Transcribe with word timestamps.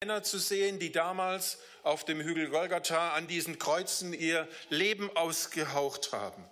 Männer 0.00 0.22
zu 0.22 0.38
sehen, 0.38 0.78
die 0.78 0.92
damals 0.92 1.56
auf 1.82 2.04
dem 2.04 2.20
Hügel 2.20 2.50
Golgatha 2.50 3.14
an 3.14 3.28
diesen 3.28 3.58
Kreuzen 3.58 4.12
ihr 4.12 4.46
Leben 4.68 5.10
ausgehaucht 5.16 6.12
haben. 6.12 6.44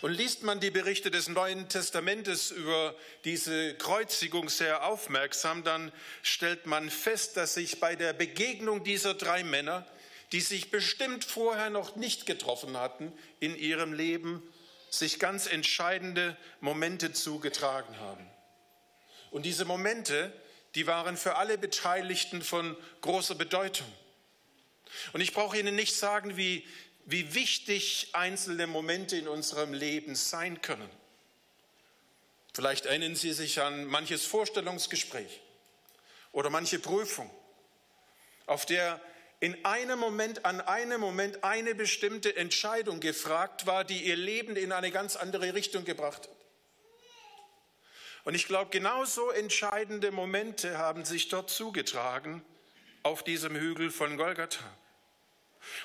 Und 0.00 0.12
liest 0.12 0.44
man 0.44 0.60
die 0.60 0.70
Berichte 0.70 1.10
des 1.10 1.28
Neuen 1.28 1.68
Testamentes 1.68 2.52
über 2.52 2.94
diese 3.24 3.74
Kreuzigung 3.74 4.48
sehr 4.48 4.86
aufmerksam, 4.86 5.64
dann 5.64 5.90
stellt 6.22 6.66
man 6.66 6.88
fest, 6.88 7.36
dass 7.36 7.54
sich 7.54 7.80
bei 7.80 7.96
der 7.96 8.12
Begegnung 8.12 8.84
dieser 8.84 9.14
drei 9.14 9.42
Männer, 9.42 9.84
die 10.30 10.40
sich 10.40 10.70
bestimmt 10.70 11.24
vorher 11.24 11.68
noch 11.68 11.96
nicht 11.96 12.26
getroffen 12.26 12.78
hatten 12.78 13.12
in 13.40 13.56
ihrem 13.56 13.92
Leben, 13.92 14.40
sich 14.88 15.18
ganz 15.18 15.48
entscheidende 15.48 16.36
Momente 16.60 17.12
zugetragen 17.12 17.98
haben. 17.98 18.30
Und 19.32 19.42
diese 19.42 19.64
Momente, 19.64 20.32
die 20.74 20.86
waren 20.86 21.16
für 21.16 21.36
alle 21.36 21.58
Beteiligten 21.58 22.42
von 22.42 22.76
großer 23.00 23.34
Bedeutung. 23.34 23.86
Und 25.12 25.20
ich 25.20 25.32
brauche 25.32 25.58
Ihnen 25.58 25.74
nicht 25.74 25.94
sagen, 25.94 26.36
wie, 26.36 26.66
wie 27.04 27.34
wichtig 27.34 28.08
einzelne 28.12 28.66
Momente 28.66 29.16
in 29.16 29.28
unserem 29.28 29.72
Leben 29.72 30.14
sein 30.14 30.62
können. 30.62 30.88
Vielleicht 32.52 32.86
erinnern 32.86 33.16
Sie 33.16 33.32
sich 33.32 33.60
an 33.60 33.84
manches 33.86 34.24
Vorstellungsgespräch 34.26 35.40
oder 36.32 36.50
manche 36.50 36.78
Prüfung, 36.78 37.30
auf 38.46 38.66
der 38.66 39.00
in 39.40 39.64
einem 39.64 39.98
Moment, 39.98 40.44
an 40.44 40.60
einem 40.60 41.00
Moment 41.00 41.42
eine 41.44 41.74
bestimmte 41.74 42.36
Entscheidung 42.36 43.00
gefragt 43.00 43.66
war, 43.66 43.84
die 43.84 44.04
Ihr 44.04 44.16
Leben 44.16 44.56
in 44.56 44.72
eine 44.72 44.90
ganz 44.90 45.16
andere 45.16 45.54
Richtung 45.54 45.84
gebracht 45.84 46.28
hat. 46.28 46.43
Und 48.24 48.34
ich 48.34 48.46
glaube, 48.46 48.70
genauso 48.70 49.30
entscheidende 49.30 50.10
Momente 50.10 50.78
haben 50.78 51.04
sich 51.04 51.28
dort 51.28 51.50
zugetragen 51.50 52.42
auf 53.02 53.22
diesem 53.22 53.54
Hügel 53.54 53.90
von 53.90 54.16
Golgatha. 54.16 54.64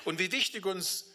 Und 0.04 0.18
wie 0.18 0.32
wichtig 0.32 0.64
uns 0.64 1.12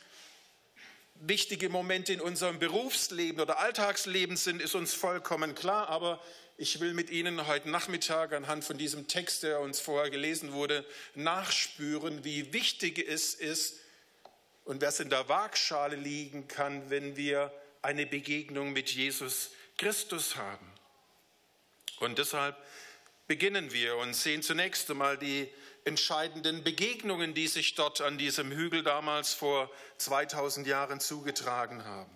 wichtige 1.15 1.69
Momente 1.69 2.13
in 2.13 2.21
unserem 2.21 2.59
Berufsleben 2.59 3.41
oder 3.41 3.59
Alltagsleben 3.59 4.37
sind, 4.37 4.61
ist 4.61 4.75
uns 4.75 4.93
vollkommen 4.93 5.55
klar. 5.55 5.89
Aber 5.89 6.21
ich 6.57 6.79
will 6.79 6.93
mit 6.93 7.09
Ihnen 7.09 7.47
heute 7.47 7.69
Nachmittag 7.69 8.31
anhand 8.33 8.63
von 8.63 8.77
diesem 8.77 9.07
Text, 9.07 9.43
der 9.43 9.59
uns 9.59 9.79
vorher 9.79 10.11
gelesen 10.11 10.53
wurde, 10.53 10.85
nachspüren, 11.15 12.23
wie 12.23 12.53
wichtig 12.53 12.99
es 12.99 13.33
ist 13.33 13.79
und 14.63 14.81
was 14.81 14.99
in 14.99 15.09
der 15.09 15.27
Waagschale 15.27 15.95
liegen 15.95 16.47
kann, 16.47 16.89
wenn 16.89 17.17
wir 17.17 17.51
eine 17.81 18.05
Begegnung 18.05 18.73
mit 18.73 18.91
Jesus 18.91 19.51
Christus 19.77 20.35
haben. 20.35 20.74
Und 21.99 22.17
deshalb 22.17 22.57
beginnen 23.27 23.71
wir 23.71 23.97
und 23.97 24.13
sehen 24.13 24.43
zunächst 24.43 24.89
einmal 24.89 25.17
die 25.17 25.49
entscheidenden 25.83 26.63
Begegnungen, 26.63 27.33
die 27.33 27.47
sich 27.47 27.75
dort 27.75 28.01
an 28.01 28.17
diesem 28.17 28.51
Hügel 28.51 28.83
damals 28.83 29.33
vor 29.33 29.69
2000 29.97 30.67
Jahren 30.67 30.99
zugetragen 30.99 31.85
haben. 31.85 32.15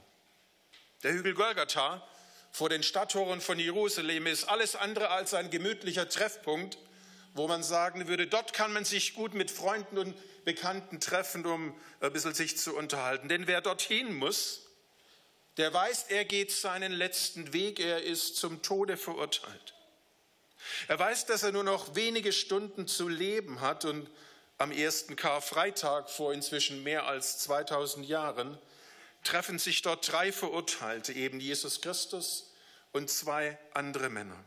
Der 1.04 1.14
Hügel 1.14 1.34
Golgatha 1.34 2.06
vor 2.52 2.70
den 2.70 2.84
Stadttoren 2.84 3.42
von 3.42 3.60
Jerusalem 3.60 4.26
ist 4.28 4.46
alles 4.46 4.76
andere 4.76 5.10
als 5.10 5.34
ein 5.34 5.50
gemütlicher 5.50 6.10
Treffpunkt, 6.10 6.78
wo 7.34 7.48
man 7.48 7.64
sagen 7.64 8.08
würde, 8.08 8.28
dort 8.28 8.54
kann 8.54 8.74
man 8.74 8.86
sich 8.86 9.14
gut 9.14 9.34
mit 9.34 9.52
Freunden 9.52 9.98
und 9.98 10.16
Bekannten 10.46 11.00
treffen, 11.00 11.46
um 11.46 11.80
ein 12.02 12.12
bisschen 12.12 12.34
sich 12.34 12.58
zu 12.58 12.76
unterhalten. 12.76 13.30
Denn 13.30 13.46
wer 13.46 13.62
dorthin 13.62 14.16
muss, 14.16 14.69
der 15.58 15.74
weiß, 15.74 16.06
er 16.10 16.26
geht 16.26 16.52
seinen 16.52 16.92
letzten 16.92 17.54
Weg, 17.54 17.80
er 17.80 18.04
ist 18.04 18.38
zum 18.38 18.62
Tode 18.62 18.98
verurteilt. 18.98 19.74
Er 20.88 21.00
weiß, 21.00 21.26
dass 21.26 21.44
er 21.44 21.52
nur 21.52 21.64
noch 21.64 21.96
wenige 21.96 22.32
Stunden 22.32 22.88
zu 22.88 23.08
leben 23.08 23.62
hat 23.62 23.86
und 23.86 24.10
am 24.58 24.72
ersten 24.72 25.16
Karfreitag 25.16 26.10
vor 26.10 26.34
inzwischen 26.34 26.84
mehr 26.84 27.08
als 27.08 27.40
2000 27.40 28.08
Jahren 28.08 28.58
treffen 29.24 29.60
sich 29.60 29.82
dort 29.82 30.12
drei 30.12 30.32
Verurteilte, 30.32 31.14
eben 31.14 31.40
Jesus 31.40 31.82
Christus 31.82 32.54
und 32.92 33.10
zwei 33.10 33.58
andere 33.74 34.10
Männer. 34.10 34.44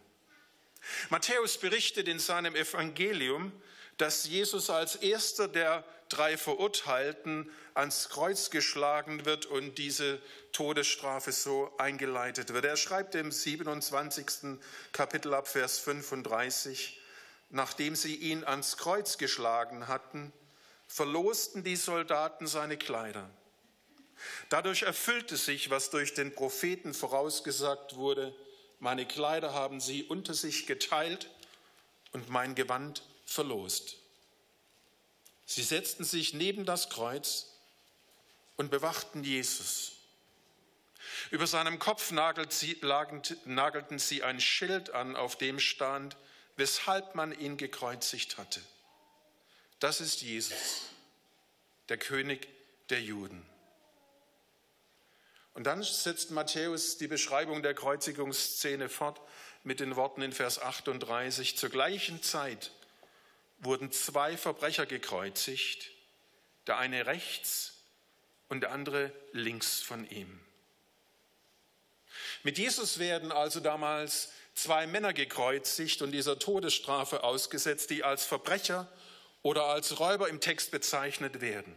Matthäus 1.10 1.58
berichtet 1.58 2.08
in 2.08 2.18
seinem 2.18 2.56
Evangelium, 2.56 3.52
dass 3.96 4.26
Jesus 4.26 4.70
als 4.70 4.96
erster 4.96 5.48
der 5.48 5.84
drei 6.12 6.36
Verurteilten 6.36 7.50
ans 7.74 8.08
Kreuz 8.10 8.50
geschlagen 8.50 9.24
wird 9.24 9.46
und 9.46 9.78
diese 9.78 10.20
Todesstrafe 10.52 11.32
so 11.32 11.72
eingeleitet 11.78 12.52
wird. 12.52 12.64
Er 12.64 12.76
schreibt 12.76 13.14
im 13.14 13.32
27. 13.32 14.58
Kapitel 14.92 15.32
ab 15.34 15.48
Vers 15.48 15.78
35, 15.78 17.00
nachdem 17.50 17.96
sie 17.96 18.14
ihn 18.14 18.44
ans 18.44 18.76
Kreuz 18.76 19.16
geschlagen 19.16 19.88
hatten, 19.88 20.32
verlosten 20.86 21.64
die 21.64 21.76
Soldaten 21.76 22.46
seine 22.46 22.76
Kleider. 22.76 23.30
Dadurch 24.50 24.82
erfüllte 24.82 25.36
sich, 25.36 25.70
was 25.70 25.90
durch 25.90 26.14
den 26.14 26.34
Propheten 26.34 26.92
vorausgesagt 26.92 27.96
wurde, 27.96 28.34
meine 28.78 29.06
Kleider 29.06 29.54
haben 29.54 29.80
sie 29.80 30.04
unter 30.04 30.34
sich 30.34 30.66
geteilt 30.66 31.30
und 32.12 32.28
mein 32.28 32.54
Gewand 32.54 33.02
verlost. 33.24 34.01
Sie 35.46 35.62
setzten 35.62 36.04
sich 36.04 36.34
neben 36.34 36.64
das 36.64 36.88
Kreuz 36.88 37.46
und 38.56 38.70
bewachten 38.70 39.24
Jesus. 39.24 39.92
Über 41.30 41.46
seinem 41.46 41.78
Kopf 41.78 42.10
nagelten 42.10 43.98
sie 43.98 44.22
ein 44.22 44.40
Schild 44.40 44.90
an, 44.90 45.16
auf 45.16 45.36
dem 45.36 45.58
stand, 45.58 46.16
weshalb 46.56 47.14
man 47.14 47.32
ihn 47.38 47.56
gekreuzigt 47.56 48.38
hatte. 48.38 48.60
Das 49.78 50.00
ist 50.00 50.22
Jesus, 50.22 50.90
der 51.88 51.98
König 51.98 52.48
der 52.90 53.00
Juden. 53.00 53.44
Und 55.54 55.64
dann 55.64 55.82
setzt 55.82 56.30
Matthäus 56.30 56.96
die 56.96 57.08
Beschreibung 57.08 57.62
der 57.62 57.74
Kreuzigungsszene 57.74 58.88
fort 58.88 59.20
mit 59.64 59.80
den 59.80 59.96
Worten 59.96 60.22
in 60.22 60.32
Vers 60.32 60.60
38. 60.60 61.56
Zur 61.56 61.68
gleichen 61.68 62.22
Zeit 62.22 62.70
wurden 63.62 63.90
zwei 63.92 64.36
Verbrecher 64.36 64.86
gekreuzigt, 64.86 65.90
der 66.66 66.78
eine 66.78 67.06
rechts 67.06 67.74
und 68.48 68.60
der 68.60 68.72
andere 68.72 69.12
links 69.32 69.80
von 69.80 70.08
ihm. 70.10 70.40
Mit 72.42 72.58
Jesus 72.58 72.98
werden 72.98 73.32
also 73.32 73.60
damals 73.60 74.32
zwei 74.54 74.86
Männer 74.86 75.12
gekreuzigt 75.12 76.02
und 76.02 76.12
dieser 76.12 76.38
Todesstrafe 76.38 77.24
ausgesetzt, 77.24 77.90
die 77.90 78.04
als 78.04 78.24
Verbrecher 78.24 78.88
oder 79.42 79.64
als 79.64 79.98
Räuber 79.98 80.28
im 80.28 80.40
Text 80.40 80.70
bezeichnet 80.70 81.40
werden. 81.40 81.74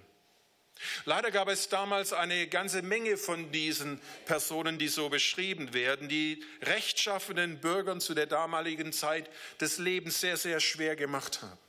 Leider 1.05 1.31
gab 1.31 1.47
es 1.47 1.69
damals 1.69 2.11
eine 2.11 2.47
ganze 2.47 2.81
Menge 2.81 3.15
von 3.15 3.51
diesen 3.51 4.01
Personen, 4.25 4.77
die 4.77 4.89
so 4.89 5.07
beschrieben 5.07 5.73
werden, 5.73 6.09
die 6.09 6.43
rechtschaffenen 6.63 7.61
Bürgern 7.61 8.01
zu 8.01 8.13
der 8.13 8.25
damaligen 8.25 8.91
Zeit 8.91 9.29
des 9.61 9.77
Lebens 9.77 10.19
sehr, 10.19 10.35
sehr 10.35 10.59
schwer 10.59 10.97
gemacht 10.97 11.41
haben. 11.41 11.64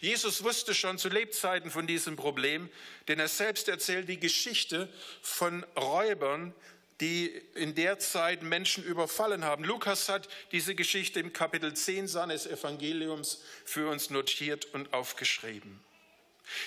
Jesus 0.00 0.44
wusste 0.44 0.74
schon 0.74 0.98
zu 0.98 1.08
Lebzeiten 1.08 1.70
von 1.70 1.86
diesem 1.86 2.16
Problem, 2.16 2.70
denn 3.08 3.18
er 3.18 3.28
selbst 3.28 3.68
erzählt 3.68 4.08
die 4.08 4.20
Geschichte 4.20 4.88
von 5.22 5.64
Räubern, 5.76 6.54
die 7.00 7.26
in 7.54 7.74
der 7.74 7.98
Zeit 7.98 8.42
Menschen 8.42 8.84
überfallen 8.84 9.44
haben. 9.44 9.64
Lukas 9.64 10.08
hat 10.08 10.28
diese 10.52 10.74
Geschichte 10.74 11.20
im 11.20 11.32
Kapitel 11.32 11.74
10 11.74 12.06
seines 12.06 12.46
Evangeliums 12.46 13.42
für 13.64 13.90
uns 13.90 14.10
notiert 14.10 14.66
und 14.66 14.92
aufgeschrieben. 14.92 15.84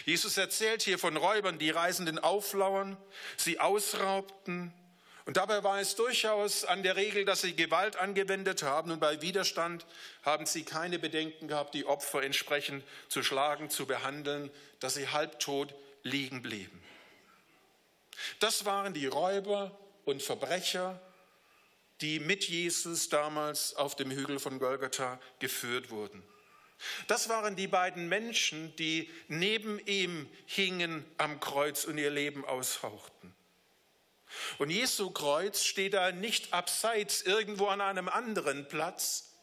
Jesus 0.06 0.38
erzählt 0.38 0.82
hier 0.82 1.00
von 1.00 1.16
Räubern, 1.16 1.60
die 1.60 1.70
Reisenden 1.70 2.20
auflauern, 2.20 2.98
sie 3.38 3.60
ausraubten, 3.60 4.74
und 5.28 5.36
dabei 5.36 5.62
war 5.62 5.82
es 5.82 5.96
durchaus 5.96 6.64
an 6.64 6.84
der 6.84 6.96
Regel, 6.96 7.26
dass 7.26 7.42
sie 7.42 7.54
Gewalt 7.54 7.98
angewendet 7.98 8.64
haben 8.64 8.92
und 8.92 9.02
bei 9.02 9.22
Widerstand 9.22 9.86
haben 10.24 10.46
sie 10.46 10.64
keine 10.64 11.00
Bedenken 11.00 11.50
gehabt, 11.50 11.74
die 11.74 11.86
Opfer 11.86 12.24
entsprechend 12.24 12.82
zu 13.10 13.22
schlagen, 13.24 13.70
zu 13.70 13.86
behandeln, 13.86 14.50
dass 14.80 14.94
sie 14.94 15.10
halbtot 15.10 15.76
liegen 16.04 16.42
blieben. 16.42 16.82
Das 18.40 18.64
waren 18.64 18.94
die 18.94 19.06
Räuber 19.06 19.78
und 20.06 20.24
Verbrecher, 20.24 20.98
die 22.00 22.22
mit 22.22 22.46
Jesus 22.46 23.10
damals 23.10 23.76
auf 23.76 23.98
dem 23.98 24.12
Hügel 24.12 24.40
von 24.40 24.60
Golgatha 24.60 25.20
geführt 25.40 25.90
wurden. 25.90 26.24
Das 27.08 27.28
waren 27.28 27.58
die 27.58 27.68
beiden 27.68 28.08
Menschen, 28.08 28.74
die 28.78 29.10
neben 29.28 29.78
ihm 29.80 30.30
hingen 30.46 31.04
am 31.18 31.42
Kreuz 31.42 31.84
und 31.84 31.98
ihr 31.98 32.12
Leben 32.12 32.46
aushauchten. 32.46 33.37
Und 34.58 34.70
Jesu 34.70 35.12
Kreuz 35.12 35.64
steht 35.64 35.94
da 35.94 36.12
nicht 36.12 36.54
abseits 36.54 37.22
irgendwo 37.22 37.68
an 37.68 37.82
einem 37.82 38.10
anderen 38.10 38.68
Platz, 38.68 39.34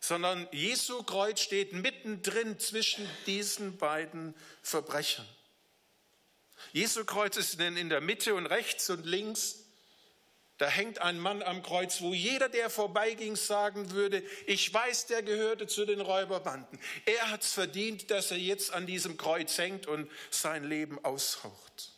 sondern 0.00 0.48
Jesu 0.52 1.02
Kreuz 1.02 1.40
steht 1.40 1.72
mittendrin 1.72 2.58
zwischen 2.58 3.08
diesen 3.26 3.78
beiden 3.78 4.34
Verbrechern. 4.62 5.26
Jesu 6.72 7.04
Kreuz 7.04 7.36
ist 7.36 7.60
in 7.60 7.88
der 7.88 8.00
Mitte 8.00 8.34
und 8.34 8.46
rechts 8.46 8.90
und 8.90 9.06
links 9.06 9.64
Da 10.56 10.68
hängt 10.68 11.00
ein 11.00 11.18
Mann 11.18 11.42
am 11.42 11.62
Kreuz, 11.62 12.00
wo 12.00 12.14
jeder, 12.14 12.48
der 12.48 12.70
vorbeiging, 12.70 13.34
sagen 13.34 13.90
würde, 13.90 14.22
ich 14.46 14.72
weiß, 14.72 15.06
der 15.06 15.22
gehörte 15.22 15.66
zu 15.66 15.84
den 15.84 16.00
Räuberbanden. 16.00 16.78
Er 17.06 17.30
hat 17.30 17.42
es 17.42 17.52
verdient, 17.52 18.10
dass 18.10 18.30
er 18.30 18.38
jetzt 18.38 18.72
an 18.72 18.86
diesem 18.86 19.16
Kreuz 19.16 19.58
hängt 19.58 19.86
und 19.88 20.08
sein 20.30 20.62
Leben 20.64 21.04
aushaucht. 21.04 21.93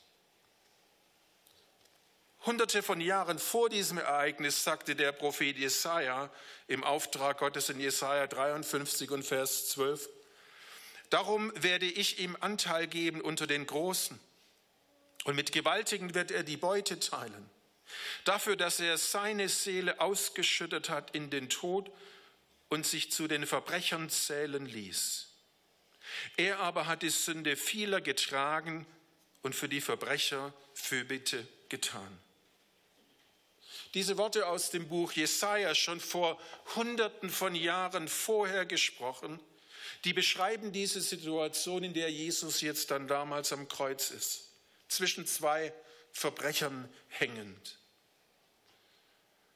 Hunderte 2.47 2.81
von 2.81 3.01
Jahren 3.01 3.39
vor 3.39 3.69
diesem 3.69 3.97
Ereignis 3.97 4.63
sagte 4.63 4.95
der 4.95 5.11
Prophet 5.11 5.57
Jesaja 5.57 6.31
im 6.67 6.81
Auftrag 6.85 7.39
Gottes 7.39 7.69
in 7.69 7.79
Jesaja 7.79 8.25
53 8.25 9.11
und 9.11 9.23
Vers 9.23 9.67
12, 9.69 10.07
Darum 11.09 11.51
werde 11.55 11.85
ich 11.85 12.19
ihm 12.19 12.37
Anteil 12.39 12.87
geben 12.87 13.19
unter 13.19 13.47
den 13.47 13.65
Großen 13.65 14.17
und 15.25 15.35
mit 15.35 15.51
Gewaltigen 15.51 16.15
wird 16.15 16.31
er 16.31 16.43
die 16.43 16.55
Beute 16.55 16.99
teilen. 16.99 17.49
Dafür, 18.23 18.55
dass 18.55 18.79
er 18.79 18.97
seine 18.97 19.49
Seele 19.49 19.99
ausgeschüttet 19.99 20.89
hat 20.89 21.13
in 21.13 21.29
den 21.29 21.49
Tod 21.49 21.91
und 22.69 22.85
sich 22.85 23.11
zu 23.11 23.27
den 23.27 23.45
Verbrechern 23.45 24.09
zählen 24.09 24.65
ließ. 24.65 25.27
Er 26.37 26.59
aber 26.59 26.87
hat 26.87 27.01
die 27.01 27.09
Sünde 27.09 27.57
vieler 27.57 27.99
getragen 27.99 28.85
und 29.41 29.53
für 29.53 29.67
die 29.67 29.81
Verbrecher 29.81 30.53
Fürbitte 30.73 31.45
getan. 31.67 32.17
Diese 33.93 34.17
Worte 34.17 34.47
aus 34.47 34.69
dem 34.69 34.87
Buch 34.87 35.11
Jesaja, 35.13 35.73
schon 35.75 35.99
vor 35.99 36.39
Hunderten 36.75 37.29
von 37.29 37.55
Jahren 37.55 38.07
vorher 38.07 38.65
gesprochen, 38.65 39.39
die 40.03 40.13
beschreiben 40.13 40.71
diese 40.71 41.01
Situation, 41.01 41.83
in 41.83 41.93
der 41.93 42.11
Jesus 42.11 42.61
jetzt 42.61 42.91
dann 42.91 43.07
damals 43.07 43.51
am 43.53 43.67
Kreuz 43.67 44.11
ist, 44.11 44.51
zwischen 44.87 45.25
zwei 45.25 45.73
Verbrechern 46.11 46.89
hängend. 47.09 47.79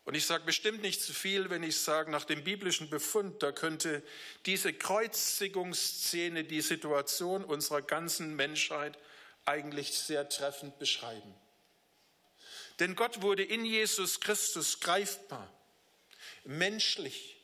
Und 0.04 0.16
ich 0.16 0.26
sage 0.26 0.46
bestimmt 0.46 0.82
nicht 0.82 1.02
zu 1.02 1.14
viel, 1.14 1.50
wenn 1.50 1.64
ich 1.64 1.78
sage, 1.78 2.10
nach 2.10 2.26
dem 2.26 2.44
biblischen 2.44 2.90
Befund, 2.90 3.44
da 3.44 3.52
könnte 3.52 4.04
diese 4.46 4.74
Kreuzigungsszene 4.74 6.44
die 6.44 6.62
Situation 6.62 7.44
unserer 7.44 7.82
ganzen 7.82 8.36
Menschheit 8.36 8.98
eigentlich 9.46 9.94
sehr 9.94 10.28
treffend 10.28 10.80
beschreiben. 10.80 11.36
Denn 12.82 12.96
Gott 12.96 13.22
wurde 13.22 13.44
in 13.44 13.64
Jesus 13.64 14.22
Christus 14.22 14.80
greifbar, 14.80 15.48
menschlich, 16.46 17.38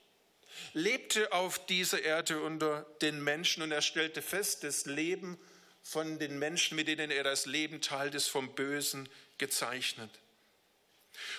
lebte 0.74 1.32
auf 1.32 1.64
dieser 1.68 2.02
Erde 2.02 2.42
unter 2.42 2.88
den 3.04 3.24
Menschen 3.24 3.62
und 3.62 3.72
er 3.72 3.84
stellte 3.84 4.24
fest, 4.24 4.64
das 4.64 4.88
Leben 4.88 5.38
von 5.84 6.18
den 6.18 6.40
Menschen, 6.40 6.76
mit 6.76 6.88
denen 6.88 7.12
er 7.12 7.24
das 7.24 7.46
Leben 7.46 7.82
teilt, 7.82 8.16
ist 8.16 8.30
vom 8.30 8.56
Bösen 8.56 9.08
gezeichnet. 9.38 10.10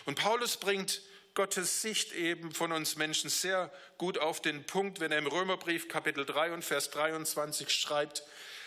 Und 0.04 0.16
Paulus 0.16 0.58
bringt 0.58 1.02
Gottes 1.34 1.82
Sicht 1.82 2.12
eben 2.12 2.52
von 2.52 2.70
uns 2.70 2.94
Menschen 2.94 3.30
sehr 3.30 3.72
gut 3.96 4.16
auf 4.16 4.40
den 4.40 4.62
Punkt, 4.62 5.00
wenn 5.00 5.10
er 5.10 5.18
im 5.18 5.26
Römerbrief 5.26 5.88
Kapitel 5.88 6.24
3 6.24 6.52
und 6.52 6.64
Vers 6.64 6.90
23 6.90 7.68
schreibt, 7.68 8.22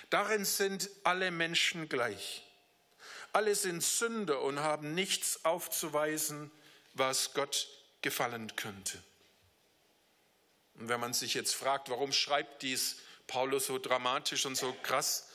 darin 0.10 0.44
sind 0.44 0.90
alle 1.06 1.32
Menschen 1.32 1.88
gleich. 1.88 2.44
Alle 3.34 3.56
sind 3.56 3.82
Sünder 3.82 4.42
und 4.42 4.60
haben 4.60 4.94
nichts 4.94 5.46
aufzuweisen, 5.46 6.52
was 6.94 7.34
Gott 7.34 7.68
gefallen 8.02 8.56
könnte. 8.56 9.02
Und 10.76 10.90
wenn 10.90 11.00
man 11.00 11.14
sich 11.14 11.34
jetzt 11.34 11.56
fragt, 11.56 11.90
warum 11.90 12.12
schreibt 12.12 12.62
dies 12.62 12.98
Paulus 13.28 13.68
so 13.68 13.78
dramatisch 13.78 14.46
und 14.46 14.56
so 14.56 14.74
krass, 14.84 15.30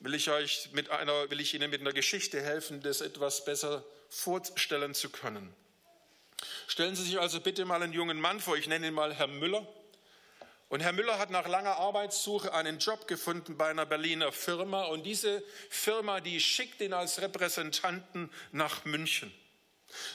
will 0.00 0.14
ich 0.14 0.30
euch 0.30 0.70
mit 0.72 0.90
einer, 0.90 1.30
will 1.30 1.40
ich 1.40 1.54
Ihnen 1.54 1.70
mit 1.70 1.80
einer 1.80 1.92
Geschichte 1.92 2.40
helfen, 2.40 2.82
das 2.82 3.00
etwas 3.00 3.44
besser 3.44 3.84
vorstellen 4.08 4.94
zu 4.94 5.10
können. 5.10 5.52
Stellen 6.68 6.94
Sie 6.94 7.02
sich 7.02 7.18
also 7.18 7.40
bitte 7.40 7.64
mal 7.64 7.82
einen 7.82 7.92
jungen 7.92 8.20
Mann 8.20 8.40
vor, 8.40 8.56
ich 8.56 8.68
nenne 8.68 8.88
ihn 8.88 8.94
mal 8.94 9.12
Herr 9.12 9.26
Müller. 9.26 9.66
Und 10.68 10.80
Herr 10.80 10.92
Müller 10.92 11.18
hat 11.18 11.30
nach 11.30 11.48
langer 11.48 11.76
Arbeitssuche 11.76 12.52
einen 12.52 12.78
Job 12.78 13.08
gefunden 13.08 13.56
bei 13.56 13.70
einer 13.70 13.86
Berliner 13.86 14.32
Firma 14.32 14.84
und 14.84 15.04
diese 15.04 15.42
Firma, 15.70 16.20
die 16.20 16.40
schickt 16.40 16.82
ihn 16.82 16.92
als 16.92 17.22
Repräsentanten 17.22 18.30
nach 18.52 18.84
München. 18.84 19.32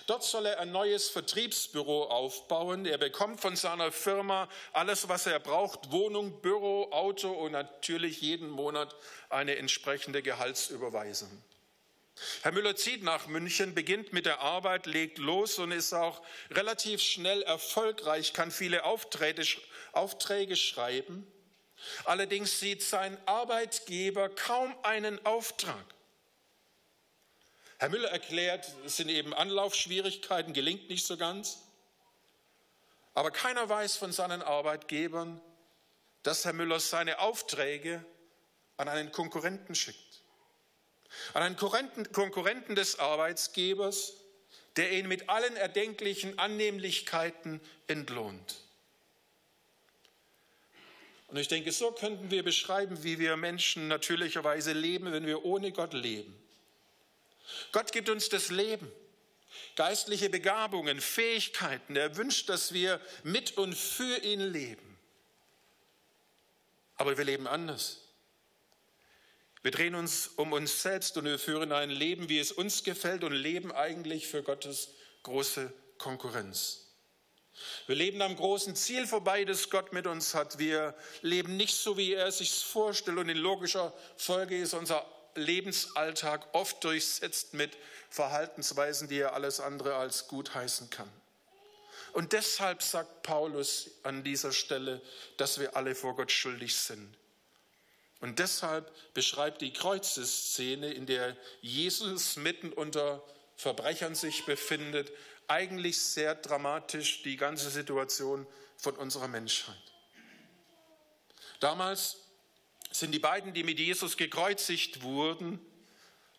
Dort 0.05 0.23
soll 0.23 0.45
er 0.45 0.59
ein 0.59 0.71
neues 0.71 1.09
Vertriebsbüro 1.09 2.03
aufbauen. 2.03 2.85
Er 2.85 2.99
bekommt 2.99 3.41
von 3.41 3.55
seiner 3.55 3.91
Firma 3.91 4.47
alles, 4.71 5.09
was 5.09 5.25
er 5.25 5.39
braucht, 5.39 5.91
Wohnung, 5.91 6.41
Büro, 6.41 6.91
Auto 6.91 7.31
und 7.31 7.53
natürlich 7.53 8.21
jeden 8.21 8.49
Monat 8.49 8.95
eine 9.29 9.55
entsprechende 9.55 10.21
Gehaltsüberweisung. 10.21 11.31
Herr 12.43 12.51
Müller 12.51 12.75
zieht 12.75 13.01
nach 13.01 13.25
München, 13.25 13.73
beginnt 13.73 14.13
mit 14.13 14.27
der 14.27 14.41
Arbeit, 14.41 14.85
legt 14.85 15.17
los 15.17 15.57
und 15.57 15.71
ist 15.71 15.93
auch 15.93 16.21
relativ 16.51 17.01
schnell 17.01 17.41
erfolgreich, 17.41 18.33
kann 18.33 18.51
viele 18.51 18.83
Aufträge, 18.83 19.43
Aufträge 19.93 20.55
schreiben. 20.55 21.25
Allerdings 22.05 22.59
sieht 22.59 22.83
sein 22.83 23.17
Arbeitgeber 23.25 24.29
kaum 24.29 24.75
einen 24.83 25.25
Auftrag. 25.25 25.85
Herr 27.77 27.89
Müller 27.89 28.09
erklärt, 28.09 28.71
es 28.85 28.97
sind 28.97 29.09
eben 29.09 29.33
Anlaufschwierigkeiten, 29.33 30.53
gelingt 30.53 30.89
nicht 30.89 31.05
so 31.05 31.17
ganz. 31.17 31.59
Aber 33.13 33.31
keiner 33.31 33.67
weiß 33.67 33.97
von 33.97 34.11
seinen 34.11 34.41
Arbeitgebern, 34.41 35.41
dass 36.23 36.45
Herr 36.45 36.53
Müller 36.53 36.79
seine 36.79 37.19
Aufträge 37.19 38.03
an 38.77 38.87
einen 38.87 39.11
Konkurrenten 39.11 39.75
schickt. 39.75 40.23
An 41.33 41.43
einen 41.43 41.57
Konkurrenten 41.57 42.75
des 42.75 42.97
Arbeitsgebers, 42.97 44.13
der 44.77 44.91
ihn 44.93 45.07
mit 45.07 45.29
allen 45.29 45.55
erdenklichen 45.55 46.39
Annehmlichkeiten 46.39 47.61
entlohnt. 47.87 48.55
Und 51.33 51.39
ich 51.39 51.47
denke, 51.47 51.71
so 51.71 51.91
könnten 51.91 52.29
wir 52.29 52.43
beschreiben, 52.43 53.03
wie 53.03 53.17
wir 53.17 53.35
Menschen 53.37 53.87
natürlicherweise 53.87 54.71
leben, 54.71 55.11
wenn 55.11 55.25
wir 55.25 55.45
ohne 55.45 55.71
Gott 55.71 55.93
leben. 55.93 56.31
Gott 57.71 57.91
gibt 57.91 58.07
uns 58.07 58.29
das 58.29 58.51
Leben, 58.51 58.91
geistliche 59.75 60.29
Begabungen, 60.29 61.01
Fähigkeiten. 61.01 61.95
Er 61.95 62.17
wünscht, 62.17 62.49
dass 62.49 62.71
wir 62.71 63.01
mit 63.23 63.57
und 63.57 63.73
für 63.73 64.23
ihn 64.23 64.41
leben. 64.41 64.99
Aber 66.97 67.17
wir 67.17 67.25
leben 67.25 67.47
anders. 67.47 68.01
Wir 69.63 69.71
drehen 69.71 69.95
uns 69.95 70.27
um 70.27 70.53
uns 70.53 70.83
selbst 70.83 71.17
und 71.17 71.25
wir 71.25 71.39
führen 71.39 71.71
ein 71.71 71.89
Leben, 71.89 72.29
wie 72.29 72.37
es 72.37 72.51
uns 72.51 72.83
gefällt 72.83 73.23
und 73.23 73.33
leben 73.33 73.71
eigentlich 73.71 74.27
für 74.27 74.43
Gottes 74.43 74.89
große 75.23 75.73
Konkurrenz. 75.97 76.82
Wir 77.87 77.95
leben 77.95 78.21
am 78.21 78.35
großen 78.35 78.75
Ziel 78.75 79.05
vorbei, 79.05 79.45
das 79.45 79.69
Gott 79.69 79.93
mit 79.93 80.07
uns 80.07 80.33
hat. 80.33 80.57
Wir 80.57 80.95
leben 81.21 81.57
nicht 81.57 81.75
so, 81.75 81.97
wie 81.97 82.13
er 82.13 82.27
es 82.27 82.39
sich 82.39 82.51
vorstellt 82.51 83.17
und 83.17 83.29
in 83.29 83.37
logischer 83.37 83.93
Folge 84.17 84.57
ist 84.57 84.73
unser 84.73 85.05
Lebensalltag 85.35 86.47
oft 86.53 86.83
durchsetzt 86.83 87.53
mit 87.53 87.77
Verhaltensweisen, 88.09 89.07
die 89.07 89.19
er 89.19 89.33
alles 89.33 89.59
andere 89.59 89.95
als 89.95 90.27
gut 90.27 90.53
heißen 90.53 90.89
kann. 90.89 91.09
Und 92.13 92.33
deshalb 92.33 92.83
sagt 92.83 93.23
Paulus 93.23 93.89
an 94.03 94.23
dieser 94.23 94.51
Stelle, 94.51 95.01
dass 95.37 95.59
wir 95.59 95.75
alle 95.75 95.95
vor 95.95 96.15
Gott 96.15 96.31
schuldig 96.31 96.75
sind. 96.75 97.17
Und 98.19 98.39
deshalb 98.39 98.89
beschreibt 99.13 99.61
die 99.61 99.73
Kreuzeszene, 99.73 100.93
in 100.93 101.07
der 101.07 101.35
Jesus 101.61 102.35
mitten 102.37 102.71
unter 102.71 103.23
Verbrechern 103.55 104.15
sich 104.15 104.45
befindet, 104.45 105.11
eigentlich 105.53 105.99
sehr 105.99 106.33
dramatisch 106.33 107.21
die 107.21 107.37
ganze 107.37 107.69
Situation 107.69 108.47
von 108.75 108.95
unserer 108.95 109.27
Menschheit. 109.27 109.75
Damals 111.59 112.17
sind 112.91 113.11
die 113.11 113.19
beiden, 113.19 113.53
die 113.53 113.63
mit 113.63 113.77
Jesus 113.77 114.17
gekreuzigt 114.17 115.03
wurden, 115.03 115.59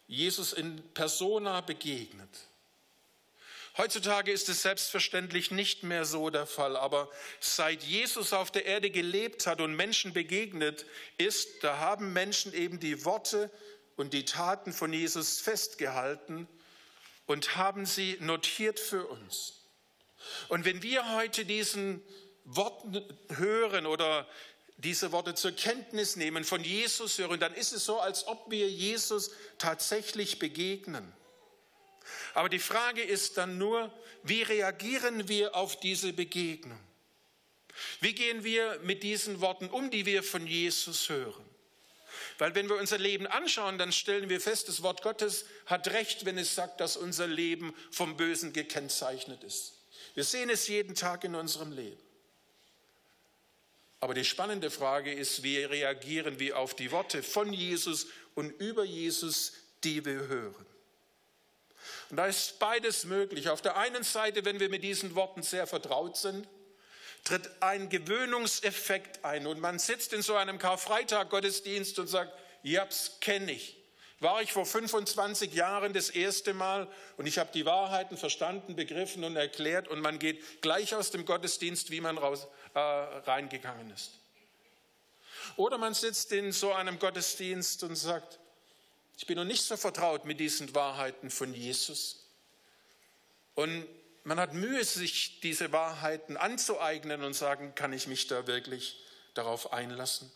Jesus 0.09 0.53
in 0.53 0.83
persona 0.95 1.61
begegnet. 1.61 2.29
Heutzutage 3.77 4.33
ist 4.33 4.49
es 4.49 4.63
selbstverständlich 4.63 5.53
nicht 5.53 5.85
mehr 5.85 6.05
so 6.05 6.31
der 6.31 6.47
Fall, 6.47 6.77
aber 6.77 7.09
seit 7.41 7.85
Jesus 7.85 8.33
auf 8.33 8.51
der 8.51 8.67
Erde 8.67 8.91
gelebt 8.91 9.47
hat 9.47 9.61
und 9.61 9.77
Menschen 9.77 10.13
begegnet 10.13 10.87
ist, 11.19 11.63
da 11.63 11.79
haben 11.79 12.13
Menschen 12.13 12.53
eben 12.53 12.81
die 12.81 13.05
Worte 13.05 13.51
und 13.97 14.13
die 14.13 14.25
Taten 14.25 14.73
von 14.73 14.93
Jesus 14.93 15.41
festgehalten 15.41 16.49
und 17.27 17.57
haben 17.57 17.87
sie 17.87 18.17
notiert 18.21 18.79
für 18.79 19.07
uns. 19.07 19.65
Und 20.49 20.65
wenn 20.65 20.83
wir 20.83 21.15
heute 21.15 21.45
diesen 21.45 22.03
Worten 22.45 23.03
hören 23.31 23.87
oder 23.87 24.29
diese 24.77 25.13
Worte 25.13 25.35
zur 25.35 25.53
Kenntnis 25.53 26.17
nehmen, 26.17 26.45
von 26.45 26.63
Jesus 26.63 27.19
hören, 27.19 27.41
dann 27.41 27.55
ist 27.55 27.73
es 27.73 27.85
so, 27.85 28.01
als 28.01 28.27
ob 28.27 28.51
wir 28.51 28.69
Jesus 28.69 29.31
tatsächlich 29.59 30.39
begegnen. 30.39 31.13
Aber 32.35 32.49
die 32.49 32.59
Frage 32.59 33.03
ist 33.03 33.39
dann 33.39 33.57
nur, 33.57 33.93
wie 34.23 34.43
reagieren 34.43 35.29
wir 35.29 35.55
auf 35.55 35.79
diese 35.81 36.13
Begegnung? 36.13 36.79
Wie 38.01 38.15
gehen 38.15 38.45
wir 38.45 38.79
mit 38.83 39.03
diesen 39.03 39.41
Worten 39.41 39.69
um, 39.69 39.91
die 39.91 40.07
wir 40.07 40.23
von 40.23 40.47
Jesus 40.47 41.09
hören? 41.09 41.45
Weil 42.39 42.55
wenn 42.55 42.69
wir 42.69 42.77
unser 42.77 42.99
Leben 42.99 43.27
anschauen, 43.27 43.79
dann 43.79 43.93
stellen 43.93 44.29
wir 44.29 44.41
fest, 44.41 44.69
das 44.69 44.83
Wort 44.83 45.03
Gottes 45.03 45.45
hat 45.67 45.89
recht, 45.89 46.25
wenn 46.25 46.39
es 46.39 46.55
sagt, 46.55 46.81
dass 46.81 46.97
unser 46.97 47.27
Leben 47.27 47.75
vom 47.91 48.17
Bösen 48.17 48.53
gekennzeichnet 48.53 49.45
ist. 49.45 49.75
Wir 50.15 50.25
sehen 50.25 50.51
es 50.51 50.69
jeden 50.69 50.95
Tag 50.95 51.25
in 51.25 51.35
unserem 51.35 51.73
Leben. 51.73 52.01
Aber 54.01 54.15
die 54.15 54.25
spannende 54.25 54.71
Frage 54.71 55.13
ist, 55.13 55.43
wie 55.43 55.59
reagieren 55.59 56.39
wir 56.39 56.59
auf 56.59 56.75
die 56.75 56.91
Worte 56.91 57.23
von 57.23 57.53
Jesus 57.53 58.07
und 58.35 58.51
über 58.61 58.85
Jesus, 58.85 59.53
die 59.83 60.05
wir 60.05 60.29
hören. 60.29 60.67
Und 62.11 62.17
da 62.17 62.27
ist 62.27 62.59
beides 62.59 63.05
möglich. 63.05 63.49
Auf 63.49 63.63
der 63.63 63.77
einen 63.77 64.03
Seite, 64.03 64.45
wenn 64.45 64.61
wir 64.61 64.69
mit 64.69 64.85
diesen 64.85 65.15
Worten 65.15 65.43
sehr 65.43 65.67
vertraut 65.67 66.17
sind, 66.17 66.47
tritt 67.25 67.51
ein 67.61 67.89
Gewöhnungseffekt 67.89 69.25
ein 69.25 69.47
und 69.47 69.59
man 69.61 69.79
sitzt 69.79 70.13
in 70.13 70.23
so 70.23 70.37
einem 70.37 70.59
Karfreitag-Gottesdienst 70.59 71.99
und 71.99 72.07
sagt, 72.07 72.33
ja, 72.63 72.85
das 72.85 73.19
kenne 73.21 73.53
ich. 73.53 73.77
War 74.21 74.41
ich 74.41 74.53
vor 74.53 74.65
25 74.65 75.53
Jahren 75.53 75.93
das 75.93 76.11
erste 76.11 76.55
Mal 76.55 76.89
und 77.17 77.27
ich 77.27 77.39
habe 77.39 77.51
die 77.53 77.67
Wahrheiten 77.67 78.17
verstanden, 78.17 78.77
begriffen 78.77 79.25
und 79.25 79.37
erklärt 79.37 79.89
und 79.89 80.01
man 80.01 80.19
geht 80.19 80.63
gleich 80.63 80.95
aus 80.95 81.11
dem 81.11 81.25
Gottesdienst, 81.25 81.91
wie 81.91 82.01
man 82.01 82.17
raus, 82.17 82.47
äh, 82.75 82.79
reingegangen 82.79 83.91
ist. 83.91 84.13
Oder 85.57 85.79
man 85.79 85.95
sitzt 85.95 86.33
in 86.33 86.53
so 86.53 86.73
einem 86.73 86.99
Gottesdienst 86.99 87.83
und 87.83 87.97
sagt, 87.97 88.39
ich 89.17 89.27
bin 89.27 89.37
noch 89.37 89.45
nicht 89.45 89.63
so 89.63 89.77
vertraut 89.77 90.25
mit 90.25 90.41
diesen 90.41 90.75
Wahrheiten 90.75 91.31
von 91.31 91.53
Jesus. 91.55 92.27
Und 93.55 93.87
man 94.25 94.41
hat 94.41 94.55
Mühe, 94.55 94.83
sich 94.85 95.41
diese 95.41 95.71
Wahrheiten 95.71 96.37
anzueignen 96.37 97.23
und 97.23 97.35
sagen, 97.35 97.75
kann 97.75 97.93
ich 97.93 98.07
mich 98.07 98.27
da 98.27 98.47
wirklich 98.47 99.03
darauf 99.35 99.73
einlassen? 99.73 100.31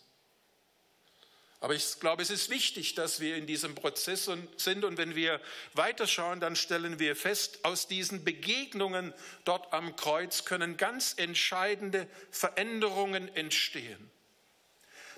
Aber 1.61 1.73
ich 1.73 1.99
glaube, 1.99 2.21
es 2.21 2.29
ist 2.29 2.49
wichtig, 2.49 2.95
dass 2.95 3.19
wir 3.19 3.35
in 3.35 3.45
diesem 3.45 3.75
Prozess 3.75 4.29
sind 4.55 4.85
und 4.85 4.97
wenn 4.97 5.15
wir 5.15 5.41
weiterschauen, 5.73 6.39
dann 6.39 6.55
stellen 6.55 6.99
wir 6.99 7.17
fest, 7.17 7.65
aus 7.65 7.87
diesen 7.87 8.23
Begegnungen 8.23 9.13
dort 9.43 9.73
am 9.73 9.97
Kreuz 9.97 10.45
können 10.45 10.77
ganz 10.77 11.15
entscheidende 11.17 12.07
Veränderungen 12.31 13.35
entstehen. 13.35 14.09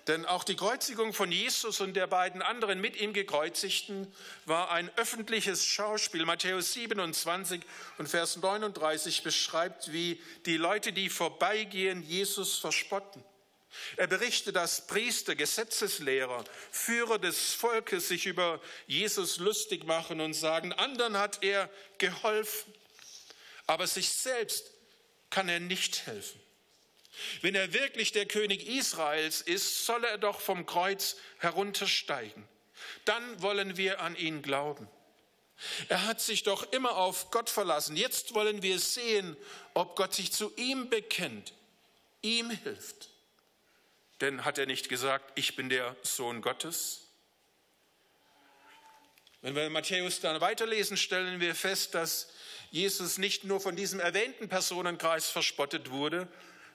Denn 0.08 0.26
auch 0.26 0.44
die 0.44 0.56
Kreuzigung 0.56 1.14
von 1.14 1.32
Jesus 1.32 1.80
und 1.80 1.94
der 1.94 2.08
beiden 2.08 2.42
anderen 2.42 2.82
mit 2.82 3.00
ihm 3.00 3.14
gekreuzigten 3.14 4.12
war 4.46 4.72
ein 4.72 4.90
öffentliches 4.98 5.66
Schauspiel. 5.66 6.26
Matthäus 6.26 6.74
27 6.74 7.62
und 8.00 8.10
Vers 8.10 8.38
39 8.38 9.22
beschreibt, 9.22 9.92
wie 9.92 10.20
die 10.48 10.58
Leute, 10.58 10.92
die 10.92 11.10
vorbeigehen, 11.10 12.02
Jesus 12.02 12.58
verspotten. 12.58 13.24
Er 13.96 14.08
berichtet, 14.08 14.56
dass 14.56 14.88
Priester, 14.88 15.36
Gesetzeslehrer, 15.36 16.44
Führer 16.72 17.20
des 17.20 17.54
Volkes 17.54 18.08
sich 18.08 18.26
über 18.26 18.60
Jesus 18.88 19.38
lustig 19.38 19.86
machen 19.86 20.20
und 20.20 20.34
sagen, 20.34 20.74
anderen 20.74 21.18
hat 21.18 21.44
er 21.44 21.70
geholfen, 21.98 22.74
aber 23.68 23.88
sich 23.88 24.10
selbst 24.10 24.72
kann 25.30 25.48
er 25.48 25.60
nicht 25.60 26.06
helfen. 26.06 26.42
Wenn 27.42 27.56
er 27.56 27.74
wirklich 27.74 28.12
der 28.12 28.26
König 28.26 28.68
Israels 28.68 29.42
ist, 29.42 29.86
soll 29.86 30.04
er 30.04 30.18
doch 30.18 30.40
vom 30.40 30.66
Kreuz 30.66 31.18
heruntersteigen. 31.40 32.48
Dann 33.06 33.42
wollen 33.42 33.78
wir 33.78 34.02
an 34.02 34.16
ihn 34.16 34.42
glauben. 34.42 34.88
Er 35.90 36.08
hat 36.08 36.22
sich 36.22 36.44
doch 36.44 36.72
immer 36.72 36.98
auf 36.98 37.30
Gott 37.32 37.50
verlassen. 37.50 37.96
Jetzt 37.96 38.34
wollen 38.34 38.62
wir 38.62 38.80
sehen, 38.80 39.38
ob 39.74 39.96
Gott 39.96 40.14
sich 40.14 40.32
zu 40.32 40.52
ihm 40.56 40.90
bekennt, 40.90 41.54
ihm 42.22 42.50
hilft. 42.50 43.10
Denn 44.22 44.46
hat 44.46 44.58
er 44.58 44.66
nicht 44.66 44.90
gesagt, 44.90 45.32
ich 45.36 45.56
bin 45.56 45.70
der 45.70 45.96
Sohn 46.04 46.42
Gottes? 46.42 47.08
Wenn 49.42 49.56
wir 49.56 49.70
Matthäus 49.70 50.20
dann 50.20 50.40
weiterlesen, 50.40 50.98
stellen 50.98 51.40
wir 51.40 51.56
fest, 51.56 51.96
dass 51.96 52.30
Jesus 52.70 53.18
nicht 53.18 53.44
nur 53.44 53.60
von 53.60 53.76
diesem 53.76 54.00
erwähnten 54.00 54.48
Personenkreis 54.48 55.30
verspottet 55.30 55.90
wurde, 55.90 56.28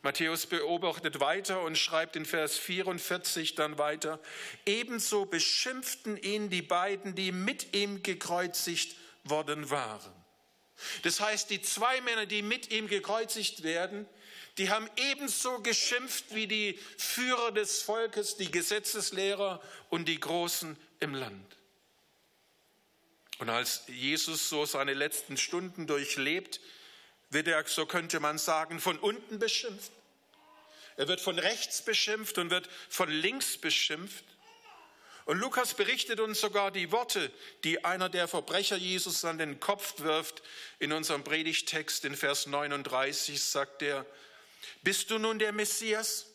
Matthäus 0.07 0.47
beobachtet 0.47 1.19
weiter 1.19 1.63
und 1.63 1.77
schreibt 1.77 2.15
in 2.15 2.25
Vers 2.25 2.57
44 2.59 3.57
dann 3.57 3.77
weiter, 3.77 4.21
ebenso 4.65 5.27
beschimpften 5.27 6.17
ihn 6.17 6.49
die 6.49 6.63
beiden, 6.63 7.17
die 7.17 7.33
mit 7.33 7.75
ihm 7.75 8.05
gekreuzigt 8.05 8.95
worden 9.25 9.69
waren. 9.69 10.13
Das 11.03 11.19
heißt, 11.19 11.51
die 11.51 11.61
zwei 11.61 12.01
Männer, 12.03 12.25
die 12.25 12.43
mit 12.43 12.71
ihm 12.71 12.87
gekreuzigt 12.87 13.65
werden, 13.65 14.07
die 14.59 14.71
haben 14.71 14.89
ebenso 14.95 15.59
geschimpft 15.59 16.27
wie 16.37 16.47
die 16.47 16.79
Führer 16.99 17.51
des 17.51 17.83
Volkes, 17.83 18.37
die 18.37 18.53
Gesetzeslehrer 18.53 19.61
und 19.91 20.07
die 20.07 20.21
Großen 20.21 20.77
im 21.01 21.15
Land. 21.15 21.57
Und 23.39 23.51
als 23.51 23.83
Jesus 23.89 24.49
so 24.49 24.67
seine 24.67 24.95
letzten 24.95 25.37
Stunden 25.37 25.89
durchlebt, 25.89 26.61
wird 27.31 27.49
er, 27.49 27.67
so 27.67 27.87
könnte 27.87 28.21
man 28.21 28.39
sagen, 28.39 28.81
von 28.81 28.99
unten 28.99 29.39
beschimpft. 29.39 29.93
Er 30.97 31.09
wird 31.09 31.21
von 31.21 31.39
rechts 31.39 31.83
beschimpft 31.83 32.39
und 32.39 32.51
wird 32.51 32.69
von 32.89 33.11
links 33.11 33.59
beschimpft. 33.59 34.25
Und 35.27 35.39
Lukas 35.39 35.75
berichtet 35.75 36.21
uns 36.21 36.41
sogar 36.41 36.71
die 36.71 36.93
Worte, 36.93 37.33
die 37.65 37.85
einer 37.85 38.09
der 38.09 38.29
Verbrecher 38.29 38.77
Jesus 38.77 39.25
an 39.25 39.39
den 39.39 39.59
Kopf 39.59 40.01
wirft. 40.01 40.43
In 40.79 40.93
unserem 40.93 41.25
Predigtext 41.25 42.05
in 42.05 42.15
Vers 42.17 42.47
39 42.47 43.43
sagt 43.43 43.83
er, 43.83 44.07
bist 44.83 45.11
du 45.11 45.19
nun 45.19 45.39
der 45.39 45.53
Messias? 45.53 46.27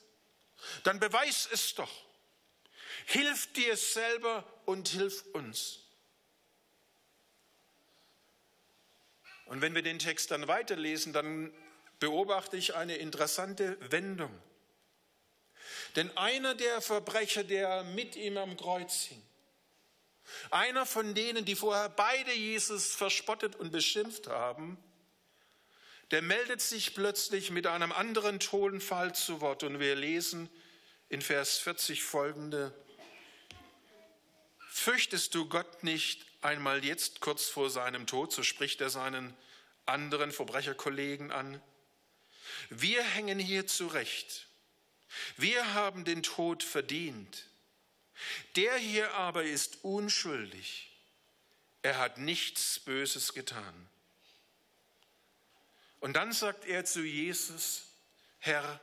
Dann 0.84 1.00
beweis 1.00 1.48
es 1.52 1.74
doch. 1.74 1.92
Hilf 3.06 3.52
dir 3.54 3.76
selber 3.78 4.46
und 4.66 4.90
hilf 4.90 5.24
uns. 5.34 5.81
Und 9.52 9.60
wenn 9.60 9.76
wir 9.76 9.82
den 9.82 10.00
Text 10.00 10.32
dann 10.32 10.48
weiterlesen, 10.48 11.12
dann 11.12 11.54
beobachte 12.00 12.56
ich 12.56 12.74
eine 12.74 12.96
interessante 12.96 13.78
Wendung. 13.92 14.32
Denn 15.98 16.16
einer 16.16 16.56
der 16.56 16.80
Verbrecher, 16.80 17.44
der 17.44 17.84
mit 17.84 18.16
ihm 18.16 18.38
am 18.38 18.56
Kreuz 18.56 19.04
hing, 19.04 19.22
einer 20.52 20.86
von 20.86 21.14
denen, 21.16 21.44
die 21.44 21.56
vorher 21.56 21.90
beide 21.90 22.32
Jesus 22.32 22.96
verspottet 22.96 23.58
und 23.58 23.74
beschimpft 23.74 24.28
haben, 24.28 24.82
der 26.12 26.22
meldet 26.22 26.62
sich 26.62 26.96
plötzlich 26.96 27.52
mit 27.52 27.68
einem 27.68 27.92
anderen 27.92 28.40
Tonfall 28.40 29.14
zu 29.14 29.42
Wort. 29.42 29.64
Und 29.64 29.82
wir 29.82 29.96
lesen 29.96 30.50
in 31.10 31.22
Vers 31.22 31.58
40 31.58 32.04
folgende, 32.04 32.74
Fürchtest 34.70 35.36
du 35.36 35.50
Gott 35.50 35.84
nicht 35.84 36.31
einmal 36.42 36.84
jetzt 36.84 37.22
kurz 37.22 37.48
vor 37.48 37.70
seinem 37.70 38.08
Tod, 38.08 38.32
so 38.32 38.44
spricht 38.44 38.82
er 38.82 38.90
seinen 38.90 39.36
anderen 39.86 40.32
Verbrecherkollegen 40.32 41.32
an. 41.32 41.62
Wir 42.70 43.04
hängen 43.04 43.40
hier 43.40 43.68
zurecht. 43.68 44.48
Wir 45.38 45.74
haben 45.74 46.06
den 46.06 46.24
Tod 46.24 46.64
verdient. 46.64 47.46
Der 48.56 48.76
hier 48.76 49.14
aber 49.14 49.44
ist 49.44 49.84
unschuldig. 49.84 50.90
Er 51.82 51.98
hat 51.98 52.18
nichts 52.18 52.80
Böses 52.80 53.34
getan. 53.34 53.88
Und 56.00 56.14
dann 56.14 56.32
sagt 56.32 56.66
er 56.66 56.86
zu 56.86 57.02
Jesus, 57.02 57.84
Herr, 58.40 58.80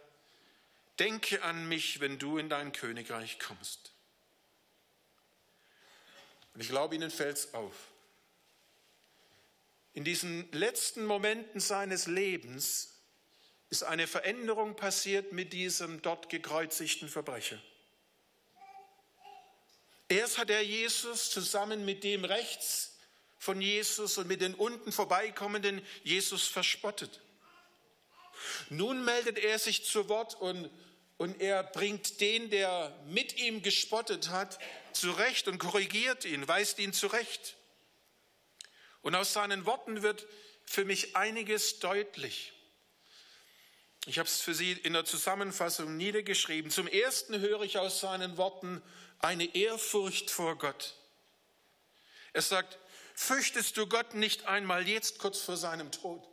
denke 0.99 1.43
an 1.43 1.69
mich, 1.69 2.00
wenn 2.00 2.19
du 2.19 2.38
in 2.38 2.49
dein 2.49 2.73
Königreich 2.73 3.38
kommst. 3.38 3.93
Und 6.59 6.62
ich 6.62 6.71
glaube, 6.71 6.97
Ihnen 6.97 7.12
fällt 7.12 7.37
es 7.37 7.55
auf. 7.55 7.73
In 9.95 10.03
diesen 10.03 10.50
letzten 10.50 11.05
Momenten 11.05 11.61
seines 11.61 12.09
Lebens 12.09 12.97
ist 13.71 13.85
eine 13.85 14.09
Veränderung 14.09 14.75
passiert 14.75 15.31
mit 15.31 15.53
diesem 15.53 16.03
dort 16.03 16.29
gekreuzigten 16.29 17.09
Verbrecher. 17.09 17.62
Erst 20.09 20.38
hat 20.38 20.50
er 20.50 20.62
Jesus 20.62 21.31
zusammen 21.31 21.85
mit 21.85 22.03
dem 22.03 22.25
rechts 22.25 22.99
von 23.38 23.61
Jesus 23.61 24.19
und 24.19 24.27
mit 24.27 24.41
den 24.41 24.57
unten 24.57 24.91
vorbeikommenden 24.91 25.81
Jesus 26.03 26.49
verspottet. 26.49 27.21
Nun 28.69 29.05
meldet 29.05 29.38
er 29.38 29.61
sich 29.61 29.85
zu 29.85 30.09
Wort 30.09 30.35
und, 30.35 30.69
und 31.19 31.41
er 31.41 31.62
bringt 31.62 32.21
den, 32.21 32.50
der 32.50 32.99
mit 33.07 33.38
ihm 33.38 33.62
gespottet 33.62 34.31
hat, 34.31 34.59
zurecht 35.00 35.49
und 35.49 35.59
korrigiert 35.59 36.25
ihn, 36.25 36.47
weist 36.49 36.78
ihn 36.78 36.93
zurecht. 36.93 37.57
Und 39.02 39.14
aus 39.14 39.33
seinen 39.33 39.64
Worten 39.67 40.02
wird 40.02 40.26
für 40.64 40.85
mich 40.85 41.17
einiges 41.17 41.78
deutlich. 41.78 42.52
Ich 44.07 44.19
habe 44.19 44.28
es 44.28 44.40
für 44.40 44.55
Sie 44.55 44.73
in 44.73 44.93
der 44.93 45.05
Zusammenfassung 45.05 45.97
niedergeschrieben. 45.97 46.71
Zum 46.71 46.87
Ersten 46.87 47.40
höre 47.40 47.62
ich 47.62 47.78
aus 47.78 48.00
seinen 48.00 48.37
Worten 48.37 48.83
eine 49.19 49.55
Ehrfurcht 49.55 50.31
vor 50.31 50.57
Gott. 50.57 50.95
Er 52.33 52.43
sagt, 52.43 52.78
fürchtest 53.14 53.76
du 53.76 53.87
Gott 53.87 54.14
nicht 54.14 54.47
einmal 54.47 54.88
jetzt 54.88 55.19
kurz 55.19 55.40
vor 55.40 55.57
seinem 55.57 55.90
Tod? 55.90 56.26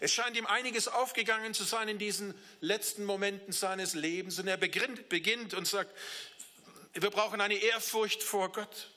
Es 0.00 0.12
scheint 0.12 0.36
ihm 0.36 0.46
einiges 0.46 0.88
aufgegangen 0.88 1.54
zu 1.54 1.64
sein 1.64 1.88
in 1.88 1.98
diesen 1.98 2.34
letzten 2.60 3.04
Momenten 3.04 3.52
seines 3.52 3.94
Lebens 3.94 4.38
und 4.38 4.46
er 4.46 4.56
beginnt, 4.56 5.08
beginnt 5.08 5.54
und 5.54 5.66
sagt, 5.66 5.92
Wir 6.94 7.10
brauchen 7.10 7.40
eine 7.40 7.56
Ehrfurcht 7.56 8.22
vor 8.22 8.52
Gott. 8.52 8.90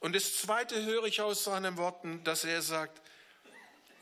Und 0.00 0.14
das 0.14 0.36
Zweite 0.36 0.84
höre 0.84 1.04
ich 1.04 1.20
aus 1.20 1.44
seinen 1.44 1.76
Worten, 1.76 2.22
dass 2.24 2.44
er 2.44 2.60
sagt, 2.60 3.00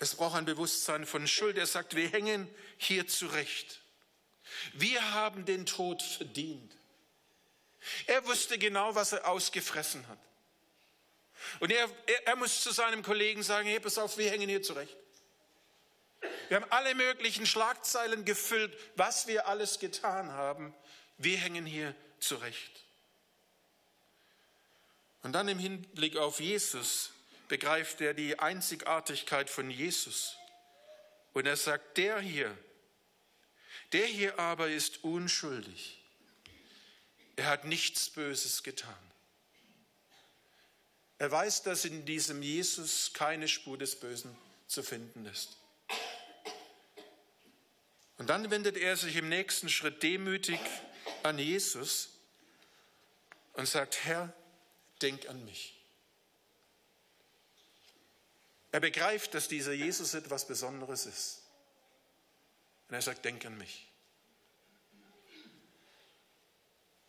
es 0.00 0.16
braucht 0.16 0.36
ein 0.36 0.44
Bewusstsein 0.44 1.06
von 1.06 1.28
Schuld. 1.28 1.56
Er 1.56 1.66
sagt, 1.66 1.94
wir 1.94 2.08
hängen 2.08 2.52
hier 2.76 3.06
zurecht. 3.06 3.80
Wir 4.72 5.14
haben 5.14 5.44
den 5.44 5.64
Tod 5.64 6.02
verdient. 6.02 6.76
Er 8.06 8.24
wusste 8.26 8.58
genau, 8.58 8.94
was 8.94 9.12
er 9.12 9.28
ausgefressen 9.28 10.06
hat. 10.08 10.18
Und 11.60 11.70
er, 11.70 11.88
er, 12.06 12.26
er 12.26 12.36
muss 12.36 12.62
zu 12.62 12.72
seinem 12.72 13.02
Kollegen 13.02 13.42
sagen, 13.42 13.68
hey, 13.68 13.80
pass 13.80 13.98
auf, 13.98 14.18
wir 14.18 14.30
hängen 14.30 14.48
hier 14.48 14.62
zurecht. 14.62 14.96
Wir 16.48 16.60
haben 16.60 16.70
alle 16.70 16.94
möglichen 16.94 17.46
Schlagzeilen 17.46 18.24
gefüllt, 18.24 18.76
was 18.96 19.26
wir 19.26 19.48
alles 19.48 19.78
getan 19.78 20.32
haben. 20.32 20.74
Wir 21.18 21.38
hängen 21.38 21.66
hier 21.66 21.94
zurecht. 22.22 22.84
Und 25.22 25.32
dann 25.32 25.48
im 25.48 25.58
Hinblick 25.58 26.16
auf 26.16 26.40
Jesus 26.40 27.10
begreift 27.48 28.00
er 28.00 28.14
die 28.14 28.38
Einzigartigkeit 28.38 29.48
von 29.48 29.70
Jesus. 29.70 30.36
Und 31.32 31.46
er 31.46 31.56
sagt, 31.56 31.96
der 31.96 32.20
hier, 32.20 32.56
der 33.92 34.06
hier 34.06 34.38
aber 34.38 34.68
ist 34.68 35.04
unschuldig. 35.04 35.98
Er 37.36 37.46
hat 37.46 37.64
nichts 37.64 38.10
Böses 38.10 38.62
getan. 38.62 38.94
Er 41.18 41.30
weiß, 41.30 41.62
dass 41.62 41.84
in 41.84 42.04
diesem 42.04 42.42
Jesus 42.42 43.12
keine 43.12 43.48
Spur 43.48 43.78
des 43.78 43.98
Bösen 43.98 44.36
zu 44.66 44.82
finden 44.82 45.24
ist. 45.26 45.56
Und 48.18 48.28
dann 48.28 48.50
wendet 48.50 48.76
er 48.76 48.96
sich 48.96 49.16
im 49.16 49.28
nächsten 49.28 49.68
Schritt 49.68 50.02
demütig 50.02 50.58
an 51.22 51.38
Jesus 51.38 52.11
und 53.54 53.66
sagt, 53.66 54.04
Herr, 54.04 54.32
denk 55.00 55.28
an 55.28 55.44
mich. 55.44 55.78
Er 58.70 58.80
begreift, 58.80 59.34
dass 59.34 59.48
dieser 59.48 59.72
Jesus 59.72 60.14
etwas 60.14 60.46
Besonderes 60.46 61.04
ist. 61.06 61.42
Und 62.88 62.94
er 62.94 63.02
sagt, 63.02 63.24
denk 63.24 63.44
an 63.44 63.58
mich. 63.58 63.88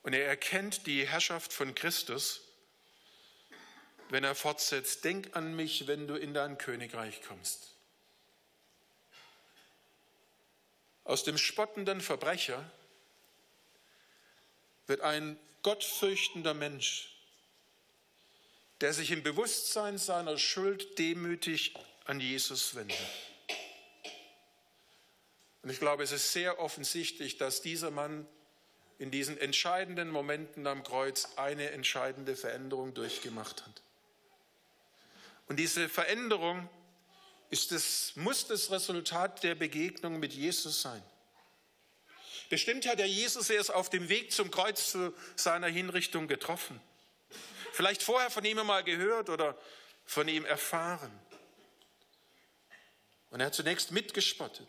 Und 0.02 0.14
er 0.14 0.28
erkennt 0.28 0.86
die 0.86 1.08
Herrschaft 1.08 1.54
von 1.54 1.74
Christus, 1.74 2.42
wenn 4.10 4.26
er 4.26 4.36
fortsetzt, 4.36 5.06
denk 5.06 5.36
an 5.36 5.56
mich, 5.56 5.88
wenn 5.88 6.08
du 6.08 6.16
in 6.16 6.34
dein 6.34 6.58
Königreich 6.58 7.22
kommst. 7.22 7.74
Aus 11.06 11.24
dem 11.24 11.38
spottenden 11.38 12.02
Verbrecher 12.02 12.70
wird 14.88 15.02
ein 15.02 15.40
gottfürchtender 15.64 16.54
Mensch, 16.54 17.10
der 18.82 18.94
sich 18.94 19.12
im 19.12 19.24
Bewusstsein 19.24 19.98
seiner 19.98 20.38
Schuld 20.38 21.00
demütig 21.00 21.74
an 22.06 22.20
Jesus 22.20 22.76
wendet. 22.76 22.98
Und 25.64 25.70
ich 25.70 25.80
glaube, 25.80 26.04
es 26.04 26.12
ist 26.12 26.34
sehr 26.34 26.60
offensichtlich, 26.60 27.38
dass 27.38 27.62
dieser 27.62 27.90
Mann 27.90 28.28
in 29.00 29.12
diesen 29.12 29.38
entscheidenden 29.38 30.10
Momenten 30.10 30.68
am 30.68 30.84
Kreuz 30.84 31.30
eine 31.38 31.72
entscheidende 31.72 32.36
Veränderung 32.36 32.94
durchgemacht 32.94 33.66
hat. 33.66 33.82
Und 35.48 35.58
diese 35.58 35.90
Veränderung 35.90 36.70
ist 37.50 37.72
das, 37.72 38.14
muss 38.16 38.48
das 38.48 38.72
Resultat 38.72 39.44
der 39.44 39.56
Begegnung 39.56 40.20
mit 40.20 40.34
Jesus 40.34 40.82
sein. 40.82 41.04
Bestimmt 42.50 42.88
hat 42.88 43.00
er 43.00 43.06
Jesus 43.06 43.50
erst 43.50 43.74
auf 43.74 43.90
dem 43.90 44.10
Weg 44.10 44.32
zum 44.32 44.52
Kreuz 44.52 44.92
zu 44.92 45.14
seiner 45.36 45.68
Hinrichtung 45.68 46.28
getroffen. 46.28 46.80
Vielleicht 47.72 48.04
vorher 48.04 48.30
von 48.30 48.46
ihm 48.46 48.60
einmal 48.60 48.84
gehört 48.84 49.30
oder 49.30 49.58
von 50.06 50.28
ihm 50.28 50.46
erfahren. 50.46 51.12
Und 53.32 53.40
er 53.40 53.48
hat 53.48 53.56
zunächst 53.56 53.92
mitgespottet. 53.92 54.68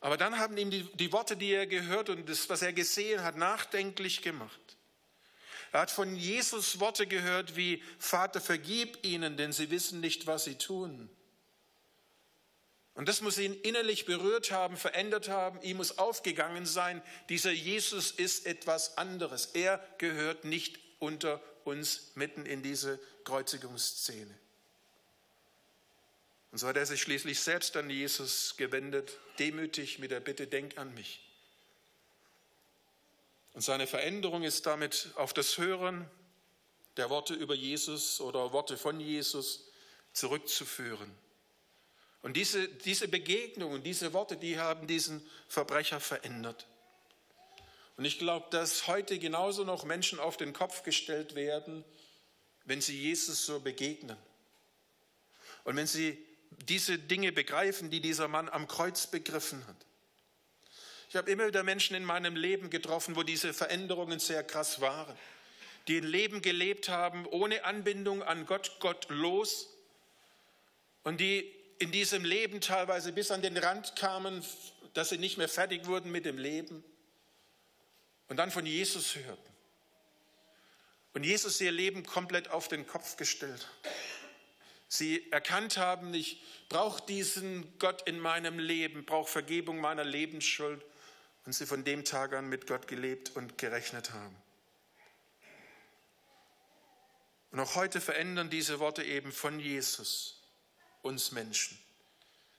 Aber 0.00 0.16
dann 0.16 0.38
haben 0.38 0.56
ihm 0.56 0.70
die, 0.70 0.82
die 0.94 1.12
Worte, 1.12 1.36
die 1.36 1.52
er 1.52 1.66
gehört 1.66 2.08
und 2.08 2.28
das, 2.28 2.48
was 2.48 2.62
er 2.62 2.72
gesehen 2.72 3.22
hat, 3.22 3.36
nachdenklich 3.36 4.22
gemacht. 4.22 4.60
Er 5.72 5.80
hat 5.80 5.90
von 5.90 6.14
Jesus 6.16 6.80
Worte 6.80 7.06
gehört 7.06 7.56
wie, 7.56 7.82
Vater, 7.98 8.40
vergib 8.40 9.04
ihnen, 9.04 9.36
denn 9.36 9.52
sie 9.52 9.70
wissen 9.70 10.00
nicht, 10.00 10.26
was 10.26 10.44
sie 10.44 10.56
tun. 10.56 11.08
Und 12.94 13.08
das 13.08 13.22
muss 13.22 13.38
ihn 13.38 13.54
innerlich 13.62 14.04
berührt 14.04 14.50
haben, 14.50 14.76
verändert 14.76 15.28
haben. 15.28 15.60
Ihm 15.62 15.78
muss 15.78 15.98
aufgegangen 15.98 16.66
sein, 16.66 17.02
dieser 17.28 17.50
Jesus 17.50 18.10
ist 18.10 18.46
etwas 18.46 18.98
anderes. 18.98 19.46
Er 19.54 19.82
gehört 19.98 20.44
nicht 20.44 20.78
unter 20.98 21.40
uns 21.64 22.12
mitten 22.14 22.44
in 22.44 22.62
diese 22.62 23.00
Kreuzigungsszene. 23.24 24.34
Und 26.50 26.58
so 26.58 26.66
hat 26.66 26.76
er 26.76 26.84
sich 26.84 27.00
schließlich 27.00 27.40
selbst 27.40 27.76
an 27.78 27.88
Jesus 27.88 28.56
gewendet, 28.58 29.18
demütig 29.38 29.98
mit 29.98 30.10
der 30.10 30.20
Bitte, 30.20 30.46
denk 30.46 30.76
an 30.76 30.92
mich. 30.92 31.26
Und 33.54 33.62
seine 33.62 33.86
Veränderung 33.86 34.42
ist 34.42 34.66
damit 34.66 35.08
auf 35.14 35.32
das 35.32 35.56
Hören 35.56 36.08
der 36.98 37.08
Worte 37.08 37.32
über 37.32 37.54
Jesus 37.54 38.20
oder 38.20 38.52
Worte 38.52 38.76
von 38.76 39.00
Jesus 39.00 39.66
zurückzuführen. 40.12 41.10
Und 42.22 42.36
diese, 42.36 42.68
diese 42.68 43.08
Begegnung 43.08 43.72
und 43.72 43.82
diese 43.82 44.12
Worte, 44.12 44.36
die 44.36 44.58
haben 44.58 44.86
diesen 44.86 45.28
Verbrecher 45.48 45.98
verändert. 45.98 46.66
Und 47.96 48.04
ich 48.04 48.18
glaube, 48.18 48.46
dass 48.50 48.86
heute 48.86 49.18
genauso 49.18 49.64
noch 49.64 49.84
Menschen 49.84 50.18
auf 50.18 50.36
den 50.36 50.52
Kopf 50.52 50.82
gestellt 50.84 51.34
werden, 51.34 51.84
wenn 52.64 52.80
sie 52.80 52.98
Jesus 52.98 53.44
so 53.44 53.60
begegnen. 53.60 54.16
Und 55.64 55.76
wenn 55.76 55.86
sie 55.86 56.24
diese 56.50 56.98
Dinge 56.98 57.32
begreifen, 57.32 57.90
die 57.90 58.00
dieser 58.00 58.28
Mann 58.28 58.48
am 58.48 58.68
Kreuz 58.68 59.06
begriffen 59.08 59.66
hat. 59.66 59.76
Ich 61.08 61.16
habe 61.16 61.30
immer 61.30 61.46
wieder 61.46 61.62
Menschen 61.62 61.96
in 61.96 62.04
meinem 62.04 62.36
Leben 62.36 62.70
getroffen, 62.70 63.16
wo 63.16 63.22
diese 63.22 63.52
Veränderungen 63.52 64.18
sehr 64.18 64.44
krass 64.44 64.80
waren, 64.80 65.16
die 65.88 65.98
ein 65.98 66.04
Leben 66.04 66.40
gelebt 66.40 66.88
haben 66.88 67.26
ohne 67.26 67.64
Anbindung 67.64 68.22
an 68.22 68.46
Gott, 68.46 68.76
Gott 68.80 69.06
los 69.10 69.68
und 71.02 71.20
die 71.20 71.52
in 71.82 71.90
diesem 71.90 72.24
Leben 72.24 72.60
teilweise 72.60 73.12
bis 73.12 73.32
an 73.32 73.42
den 73.42 73.56
Rand 73.56 73.96
kamen, 73.96 74.44
dass 74.94 75.08
sie 75.08 75.18
nicht 75.18 75.36
mehr 75.36 75.48
fertig 75.48 75.86
wurden 75.86 76.12
mit 76.12 76.24
dem 76.24 76.38
Leben 76.38 76.84
und 78.28 78.36
dann 78.36 78.52
von 78.52 78.64
Jesus 78.64 79.16
hörten. 79.16 79.52
Und 81.12 81.24
Jesus 81.24 81.60
ihr 81.60 81.72
Leben 81.72 82.06
komplett 82.06 82.48
auf 82.50 82.68
den 82.68 82.86
Kopf 82.86 83.16
gestellt. 83.16 83.68
Sie 84.86 85.28
erkannt 85.32 85.76
haben, 85.76 86.14
ich 86.14 86.40
brauche 86.68 87.04
diesen 87.04 87.76
Gott 87.80 88.02
in 88.06 88.20
meinem 88.20 88.60
Leben, 88.60 89.04
brauche 89.04 89.30
Vergebung 89.30 89.80
meiner 89.80 90.04
Lebensschuld 90.04 90.84
und 91.44 91.52
sie 91.52 91.66
von 91.66 91.82
dem 91.82 92.04
Tag 92.04 92.32
an 92.32 92.48
mit 92.48 92.68
Gott 92.68 92.86
gelebt 92.86 93.34
und 93.34 93.58
gerechnet 93.58 94.12
haben. 94.12 94.36
Und 97.50 97.58
auch 97.58 97.74
heute 97.74 98.00
verändern 98.00 98.50
diese 98.50 98.78
Worte 98.78 99.02
eben 99.02 99.32
von 99.32 99.58
Jesus 99.58 100.41
uns 101.02 101.32
Menschen. 101.32 101.78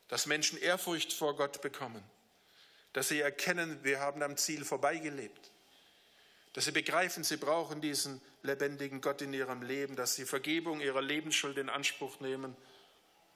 Dass 0.07 0.25
Menschen 0.25 0.59
Ehrfurcht 0.59 1.13
vor 1.13 1.35
Gott 1.35 1.61
bekommen. 1.61 2.03
Dass 2.93 3.07
sie 3.07 3.19
erkennen, 3.19 3.79
wir 3.83 3.99
haben 3.99 4.21
am 4.21 4.37
Ziel 4.37 4.63
vorbeigelebt. 4.63 5.51
Dass 6.53 6.65
sie 6.65 6.71
begreifen, 6.71 7.23
sie 7.23 7.37
brauchen 7.37 7.81
diesen 7.81 8.21
lebendigen 8.43 9.01
Gott 9.01 9.21
in 9.21 9.33
ihrem 9.33 9.63
Leben. 9.63 9.95
Dass 9.95 10.15
sie 10.15 10.25
Vergebung 10.25 10.81
ihrer 10.81 11.01
Lebensschuld 11.01 11.57
in 11.57 11.69
Anspruch 11.69 12.19
nehmen. 12.19 12.55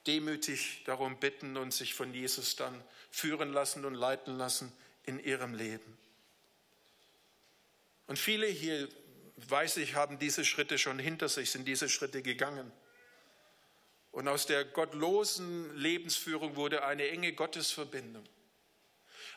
Demütig 0.06 0.84
darum 0.86 1.20
bitten 1.20 1.58
und 1.58 1.74
sich 1.74 1.94
von 1.94 2.14
Jesus 2.14 2.56
dann 2.56 2.84
führen 3.10 3.52
lassen 3.52 3.86
und 3.86 3.96
leiten 3.96 4.38
lassen 4.38 4.72
in 5.04 5.20
ihrem 5.20 5.54
Leben. 5.54 5.98
Und 8.08 8.18
viele 8.18 8.48
hier, 8.48 8.88
weiß 9.36 9.78
ich, 9.78 9.96
haben 9.96 10.18
diese 10.18 10.46
Schritte 10.46 10.78
schon 10.78 10.98
hinter 10.98 11.30
sich, 11.30 11.52
sind 11.52 11.66
diese 11.66 11.90
Schritte 11.90 12.22
gegangen. 12.22 12.72
Und 14.18 14.28
aus 14.28 14.48
der 14.48 14.66
gottlosen 14.66 15.78
Lebensführung 15.78 16.56
wurde 16.56 16.84
eine 16.84 17.08
enge 17.08 17.34
Gottesverbindung. 17.34 18.28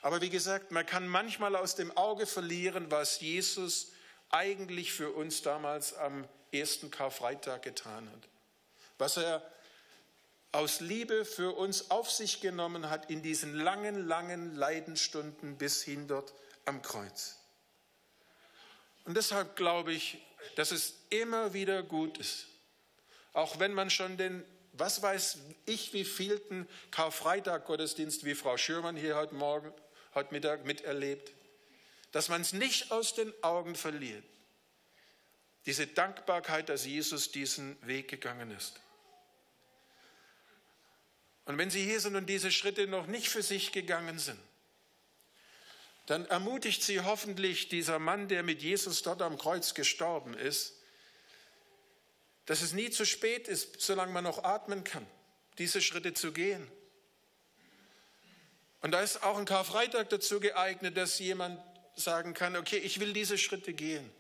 Aber 0.00 0.22
wie 0.22 0.30
gesagt, 0.30 0.70
man 0.70 0.86
kann 0.86 1.06
manchmal 1.06 1.54
aus 1.54 1.74
dem 1.74 1.94
Auge 1.98 2.24
verlieren, 2.26 2.90
was 2.90 3.20
Jesus 3.20 3.92
eigentlich 4.30 4.94
für 4.94 5.10
uns 5.10 5.42
damals 5.42 5.92
am 5.92 6.26
ersten 6.50 6.90
Karfreitag 6.90 7.60
getan 7.60 8.10
hat. 8.10 8.28
Was 8.96 9.18
er 9.18 9.46
aus 10.50 10.80
Liebe 10.80 11.26
für 11.26 11.54
uns 11.54 11.90
auf 11.90 12.10
sich 12.10 12.40
genommen 12.40 12.88
hat 12.88 13.10
in 13.10 13.22
diesen 13.22 13.54
langen, 13.54 14.08
langen 14.08 14.56
Leidenstunden 14.56 15.58
bis 15.58 15.82
hin 15.82 16.08
dort 16.08 16.32
am 16.64 16.80
Kreuz. 16.80 17.36
Und 19.04 19.14
deshalb 19.14 19.56
glaube 19.56 19.92
ich, 19.92 20.24
dass 20.56 20.70
es 20.70 20.94
immer 21.10 21.52
wieder 21.52 21.82
gut 21.82 22.16
ist, 22.16 22.46
auch 23.34 23.58
wenn 23.58 23.74
man 23.74 23.90
schon 23.90 24.16
den 24.16 24.42
was 24.72 25.02
weiß 25.02 25.38
ich, 25.66 25.92
wie 25.92 26.04
vielten 26.04 26.68
Karfreitag-Gottesdienst 26.90 28.24
wie 28.24 28.34
Frau 28.34 28.56
Schürmann 28.56 28.96
hier 28.96 29.16
heute 29.16 29.34
Morgen, 29.34 29.72
heute 30.14 30.32
Mittag 30.32 30.64
miterlebt, 30.64 31.32
dass 32.12 32.28
man 32.28 32.40
es 32.40 32.52
nicht 32.52 32.90
aus 32.90 33.14
den 33.14 33.32
Augen 33.42 33.74
verliert. 33.74 34.24
Diese 35.66 35.86
Dankbarkeit, 35.86 36.68
dass 36.68 36.86
Jesus 36.86 37.30
diesen 37.30 37.76
Weg 37.86 38.08
gegangen 38.08 38.50
ist. 38.50 38.80
Und 41.44 41.58
wenn 41.58 41.70
Sie 41.70 41.84
hier 41.84 42.00
sind 42.00 42.16
und 42.16 42.26
diese 42.26 42.50
Schritte 42.50 42.86
noch 42.86 43.06
nicht 43.06 43.28
für 43.28 43.42
sich 43.42 43.72
gegangen 43.72 44.18
sind, 44.18 44.38
dann 46.06 46.26
ermutigt 46.26 46.82
Sie 46.82 47.00
hoffentlich 47.00 47.68
dieser 47.68 47.98
Mann, 47.98 48.28
der 48.28 48.42
mit 48.42 48.62
Jesus 48.62 49.02
dort 49.02 49.22
am 49.22 49.38
Kreuz 49.38 49.74
gestorben 49.74 50.34
ist, 50.34 50.79
dass 52.50 52.62
es 52.62 52.72
nie 52.72 52.90
zu 52.90 53.06
spät 53.06 53.46
ist, 53.46 53.80
solange 53.80 54.10
man 54.10 54.24
noch 54.24 54.42
atmen 54.42 54.82
kann, 54.82 55.06
diese 55.58 55.80
Schritte 55.80 56.14
zu 56.14 56.32
gehen. 56.32 56.68
Und 58.80 58.90
da 58.90 59.02
ist 59.02 59.22
auch 59.22 59.38
ein 59.38 59.44
Karfreitag 59.44 60.08
dazu 60.08 60.40
geeignet, 60.40 60.96
dass 60.96 61.20
jemand 61.20 61.62
sagen 61.94 62.34
kann, 62.34 62.56
okay, 62.56 62.78
ich 62.78 62.98
will 62.98 63.12
diese 63.12 63.38
Schritte 63.38 63.72
gehen, 63.72 64.10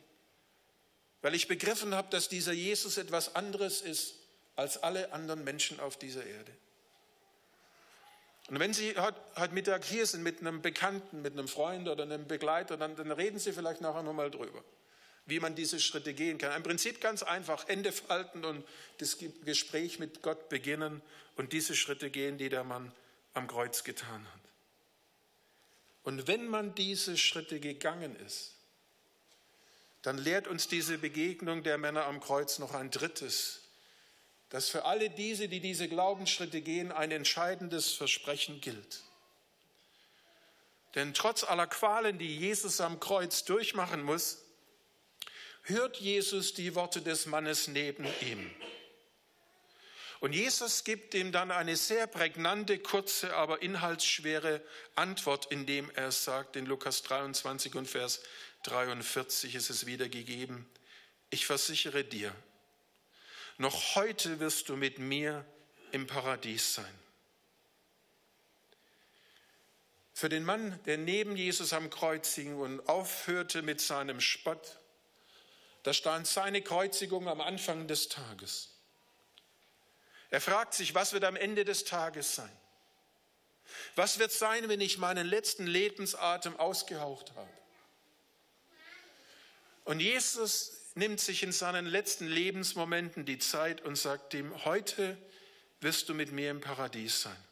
weil 1.22 1.34
ich 1.34 1.48
begriffen 1.48 1.92
habe, 1.92 2.08
dass 2.10 2.28
dieser 2.28 2.52
Jesus 2.52 2.98
etwas 2.98 3.34
anderes 3.34 3.80
ist 3.80 4.14
als 4.54 4.80
alle 4.80 5.12
anderen 5.12 5.42
Menschen 5.42 5.80
auf 5.80 5.96
dieser 5.96 6.24
Erde. 6.24 6.52
Und 8.46 8.60
wenn 8.60 8.72
Sie 8.72 8.94
heute, 8.96 9.52
Mittag 9.52 9.84
hier 9.84 10.06
sind 10.06 10.22
mit 10.22 10.38
einem 10.38 10.62
Bekannten, 10.62 11.20
mit 11.20 11.32
einem 11.32 11.48
Freund 11.48 11.88
oder 11.88 12.04
einem 12.04 12.28
Begleiter, 12.28 12.76
dann, 12.76 12.94
dann 12.94 13.10
reden 13.10 13.40
Sie 13.40 13.52
vielleicht 13.52 13.80
nachher 13.80 14.04
nochmal 14.04 14.30
drüber, 14.30 14.62
wie 15.30 15.40
man 15.40 15.54
diese 15.54 15.80
Schritte 15.80 16.12
gehen 16.12 16.38
kann. 16.38 16.54
Im 16.54 16.62
Prinzip 16.62 17.00
ganz 17.00 17.22
einfach, 17.22 17.66
Hände 17.68 17.92
falten 17.92 18.44
und 18.44 18.64
das 18.98 19.16
Gespräch 19.44 19.98
mit 19.98 20.22
Gott 20.22 20.48
beginnen 20.48 21.00
und 21.36 21.52
diese 21.52 21.74
Schritte 21.74 22.10
gehen, 22.10 22.36
die 22.36 22.48
der 22.48 22.64
Mann 22.64 22.92
am 23.32 23.46
Kreuz 23.46 23.84
getan 23.84 24.26
hat. 24.26 24.40
Und 26.02 26.26
wenn 26.26 26.48
man 26.48 26.74
diese 26.74 27.16
Schritte 27.16 27.60
gegangen 27.60 28.16
ist, 28.26 28.54
dann 30.02 30.18
lehrt 30.18 30.48
uns 30.48 30.68
diese 30.68 30.98
Begegnung 30.98 31.62
der 31.62 31.78
Männer 31.78 32.06
am 32.06 32.20
Kreuz 32.20 32.58
noch 32.58 32.74
ein 32.74 32.90
drittes, 32.90 33.60
dass 34.48 34.68
für 34.68 34.84
alle 34.84 35.10
diese, 35.10 35.48
die 35.48 35.60
diese 35.60 35.88
Glaubensschritte 35.88 36.60
gehen, 36.60 36.90
ein 36.90 37.10
entscheidendes 37.10 37.92
Versprechen 37.92 38.60
gilt. 38.60 39.02
Denn 40.94 41.14
trotz 41.14 41.44
aller 41.44 41.66
Qualen, 41.66 42.18
die 42.18 42.36
Jesus 42.36 42.80
am 42.80 42.98
Kreuz 42.98 43.44
durchmachen 43.44 44.02
muss, 44.02 44.42
hört 45.62 45.98
Jesus 45.98 46.54
die 46.54 46.74
Worte 46.74 47.02
des 47.02 47.26
Mannes 47.26 47.68
neben 47.68 48.06
ihm. 48.20 48.50
Und 50.20 50.34
Jesus 50.34 50.84
gibt 50.84 51.14
ihm 51.14 51.32
dann 51.32 51.50
eine 51.50 51.76
sehr 51.76 52.06
prägnante, 52.06 52.78
kurze, 52.78 53.34
aber 53.34 53.62
inhaltsschwere 53.62 54.62
Antwort, 54.94 55.46
indem 55.50 55.90
er 55.94 56.12
sagt, 56.12 56.56
in 56.56 56.66
Lukas 56.66 57.02
23 57.02 57.74
und 57.74 57.86
Vers 57.86 58.20
43 58.64 59.54
ist 59.54 59.70
es 59.70 59.86
wiedergegeben, 59.86 60.66
ich 61.30 61.46
versichere 61.46 62.04
dir, 62.04 62.34
noch 63.56 63.94
heute 63.94 64.40
wirst 64.40 64.68
du 64.68 64.76
mit 64.76 64.98
mir 64.98 65.46
im 65.92 66.06
Paradies 66.06 66.74
sein. 66.74 66.98
Für 70.12 70.28
den 70.28 70.44
Mann, 70.44 70.78
der 70.84 70.98
neben 70.98 71.34
Jesus 71.34 71.72
am 71.72 71.88
Kreuz 71.88 72.34
hing 72.34 72.56
und 72.56 72.86
aufhörte 72.90 73.62
mit 73.62 73.80
seinem 73.80 74.20
Spott, 74.20 74.78
da 75.82 75.94
stand 75.94 76.26
seine 76.26 76.62
Kreuzigung 76.62 77.28
am 77.28 77.40
Anfang 77.40 77.86
des 77.86 78.08
Tages. 78.08 78.70
Er 80.30 80.40
fragt 80.40 80.74
sich, 80.74 80.94
was 80.94 81.12
wird 81.12 81.24
am 81.24 81.36
Ende 81.36 81.64
des 81.64 81.84
Tages 81.84 82.36
sein? 82.36 82.56
Was 83.94 84.18
wird 84.18 84.32
sein, 84.32 84.68
wenn 84.68 84.80
ich 84.80 84.98
meinen 84.98 85.26
letzten 85.26 85.66
Lebensatem 85.66 86.56
ausgehaucht 86.56 87.32
habe? 87.34 87.50
Und 89.84 90.00
Jesus 90.00 90.72
nimmt 90.94 91.20
sich 91.20 91.42
in 91.42 91.52
seinen 91.52 91.86
letzten 91.86 92.26
Lebensmomenten 92.26 93.24
die 93.24 93.38
Zeit 93.38 93.80
und 93.82 93.96
sagt 93.96 94.34
ihm, 94.34 94.64
heute 94.64 95.16
wirst 95.80 96.08
du 96.08 96.14
mit 96.14 96.32
mir 96.32 96.50
im 96.50 96.60
Paradies 96.60 97.22
sein. 97.22 97.44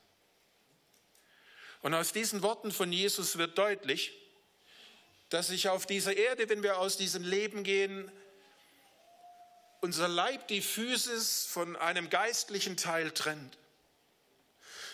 Und 1.80 1.94
aus 1.94 2.12
diesen 2.12 2.42
Worten 2.42 2.72
von 2.72 2.92
Jesus 2.92 3.38
wird 3.38 3.56
deutlich, 3.56 4.12
dass 5.30 5.48
sich 5.48 5.68
auf 5.68 5.86
dieser 5.86 6.16
Erde, 6.16 6.48
wenn 6.48 6.62
wir 6.62 6.78
aus 6.78 6.96
diesem 6.96 7.22
Leben 7.22 7.62
gehen, 7.62 8.10
unser 9.80 10.08
Leib 10.08 10.48
die 10.48 10.62
Physis 10.62 11.46
von 11.46 11.76
einem 11.76 12.10
geistlichen 12.10 12.76
Teil 12.76 13.10
trennt. 13.12 13.58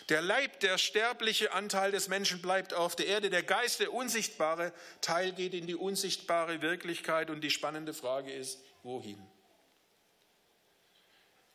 Der 0.09 0.21
Leib, 0.21 0.59
der 0.59 0.77
sterbliche 0.77 1.51
Anteil 1.51 1.91
des 1.91 2.07
Menschen 2.07 2.39
bleibt 2.39 2.75
auf 2.75 2.95
der 2.95 3.07
Erde, 3.07 3.31
der 3.31 3.41
Geist, 3.41 3.79
der 3.79 3.91
unsichtbare 3.91 4.71
Teil 5.01 5.31
geht 5.31 5.55
in 5.55 5.65
die 5.65 5.75
unsichtbare 5.75 6.61
Wirklichkeit 6.61 7.31
und 7.31 7.41
die 7.41 7.49
spannende 7.49 7.93
Frage 7.93 8.31
ist, 8.31 8.59
wohin? 8.83 9.19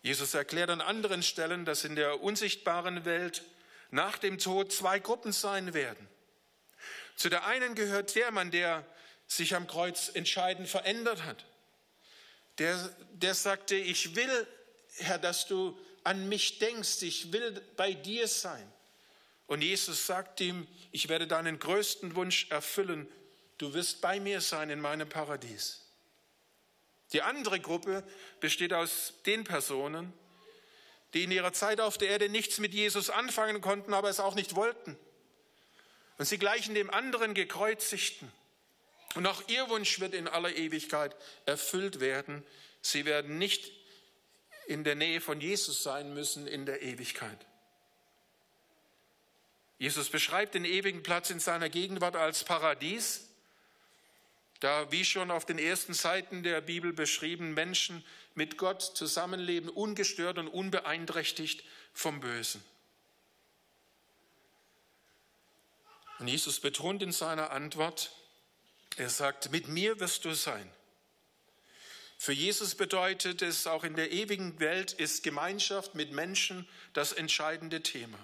Jesus 0.02 0.34
erklärt 0.34 0.70
an 0.70 0.80
anderen 0.80 1.22
Stellen, 1.22 1.64
dass 1.64 1.84
in 1.84 1.94
der 1.94 2.22
unsichtbaren 2.22 3.04
Welt 3.04 3.44
nach 3.90 4.18
dem 4.18 4.38
Tod 4.38 4.72
zwei 4.72 4.98
Gruppen 4.98 5.32
sein 5.32 5.72
werden. 5.74 6.08
Zu 7.20 7.28
der 7.28 7.44
einen 7.46 7.74
gehört 7.74 8.14
der 8.14 8.30
Mann, 8.30 8.50
der 8.50 8.84
sich 9.26 9.54
am 9.54 9.66
Kreuz 9.66 10.10
entscheidend 10.14 10.68
verändert 10.68 11.24
hat 11.24 11.44
der, 12.60 12.94
der 13.14 13.34
sagte, 13.34 13.74
ich 13.74 14.14
will, 14.14 14.46
Herr, 14.98 15.18
dass 15.18 15.46
du 15.46 15.78
an 16.04 16.28
mich 16.28 16.58
denkst, 16.58 17.02
ich 17.02 17.32
will 17.32 17.60
bei 17.76 17.94
dir 17.94 18.28
sein. 18.28 18.70
Und 19.46 19.62
Jesus 19.62 20.06
sagt 20.06 20.40
ihm, 20.40 20.66
ich 20.92 21.08
werde 21.08 21.26
deinen 21.26 21.58
größten 21.58 22.14
Wunsch 22.14 22.50
erfüllen, 22.50 23.08
du 23.58 23.72
wirst 23.72 24.02
bei 24.02 24.20
mir 24.20 24.42
sein 24.42 24.68
in 24.68 24.80
meinem 24.80 25.08
Paradies. 25.08 25.86
Die 27.14 27.22
andere 27.22 27.58
Gruppe 27.58 28.04
besteht 28.40 28.74
aus 28.74 29.14
den 29.24 29.44
Personen, 29.44 30.12
die 31.14 31.24
in 31.24 31.30
ihrer 31.32 31.54
Zeit 31.54 31.80
auf 31.80 31.96
der 31.96 32.08
Erde 32.08 32.28
nichts 32.28 32.58
mit 32.58 32.74
Jesus 32.74 33.08
anfangen 33.08 33.62
konnten, 33.62 33.94
aber 33.94 34.10
es 34.10 34.20
auch 34.20 34.34
nicht 34.34 34.54
wollten. 34.54 34.98
Und 36.20 36.26
sie 36.26 36.36
gleichen 36.36 36.74
dem 36.74 36.90
anderen 36.90 37.32
Gekreuzigten. 37.32 38.30
Und 39.14 39.26
auch 39.26 39.42
ihr 39.48 39.70
Wunsch 39.70 40.00
wird 40.00 40.12
in 40.12 40.28
aller 40.28 40.54
Ewigkeit 40.54 41.16
erfüllt 41.46 41.98
werden. 41.98 42.44
Sie 42.82 43.06
werden 43.06 43.38
nicht 43.38 43.72
in 44.66 44.84
der 44.84 44.96
Nähe 44.96 45.22
von 45.22 45.40
Jesus 45.40 45.82
sein 45.82 46.12
müssen 46.12 46.46
in 46.46 46.66
der 46.66 46.82
Ewigkeit. 46.82 47.38
Jesus 49.78 50.10
beschreibt 50.10 50.54
den 50.54 50.66
ewigen 50.66 51.02
Platz 51.02 51.30
in 51.30 51.40
seiner 51.40 51.70
Gegenwart 51.70 52.16
als 52.16 52.44
Paradies, 52.44 53.26
da, 54.60 54.92
wie 54.92 55.06
schon 55.06 55.30
auf 55.30 55.46
den 55.46 55.58
ersten 55.58 55.94
Seiten 55.94 56.42
der 56.42 56.60
Bibel 56.60 56.92
beschrieben, 56.92 57.54
Menschen 57.54 58.04
mit 58.34 58.58
Gott 58.58 58.82
zusammenleben, 58.82 59.70
ungestört 59.70 60.36
und 60.36 60.48
unbeeinträchtigt 60.48 61.64
vom 61.94 62.20
Bösen. 62.20 62.62
Und 66.20 66.28
Jesus 66.28 66.60
betont 66.60 67.02
in 67.02 67.12
seiner 67.12 67.50
Antwort, 67.50 68.12
er 68.98 69.08
sagt, 69.08 69.50
mit 69.52 69.68
mir 69.68 69.98
wirst 70.00 70.26
du 70.26 70.34
sein. 70.34 70.70
Für 72.18 72.32
Jesus 72.34 72.74
bedeutet 72.74 73.40
es, 73.40 73.66
auch 73.66 73.84
in 73.84 73.96
der 73.96 74.12
ewigen 74.12 74.60
Welt 74.60 74.92
ist 74.92 75.22
Gemeinschaft 75.22 75.94
mit 75.94 76.12
Menschen 76.12 76.68
das 76.92 77.14
entscheidende 77.14 77.82
Thema. 77.82 78.18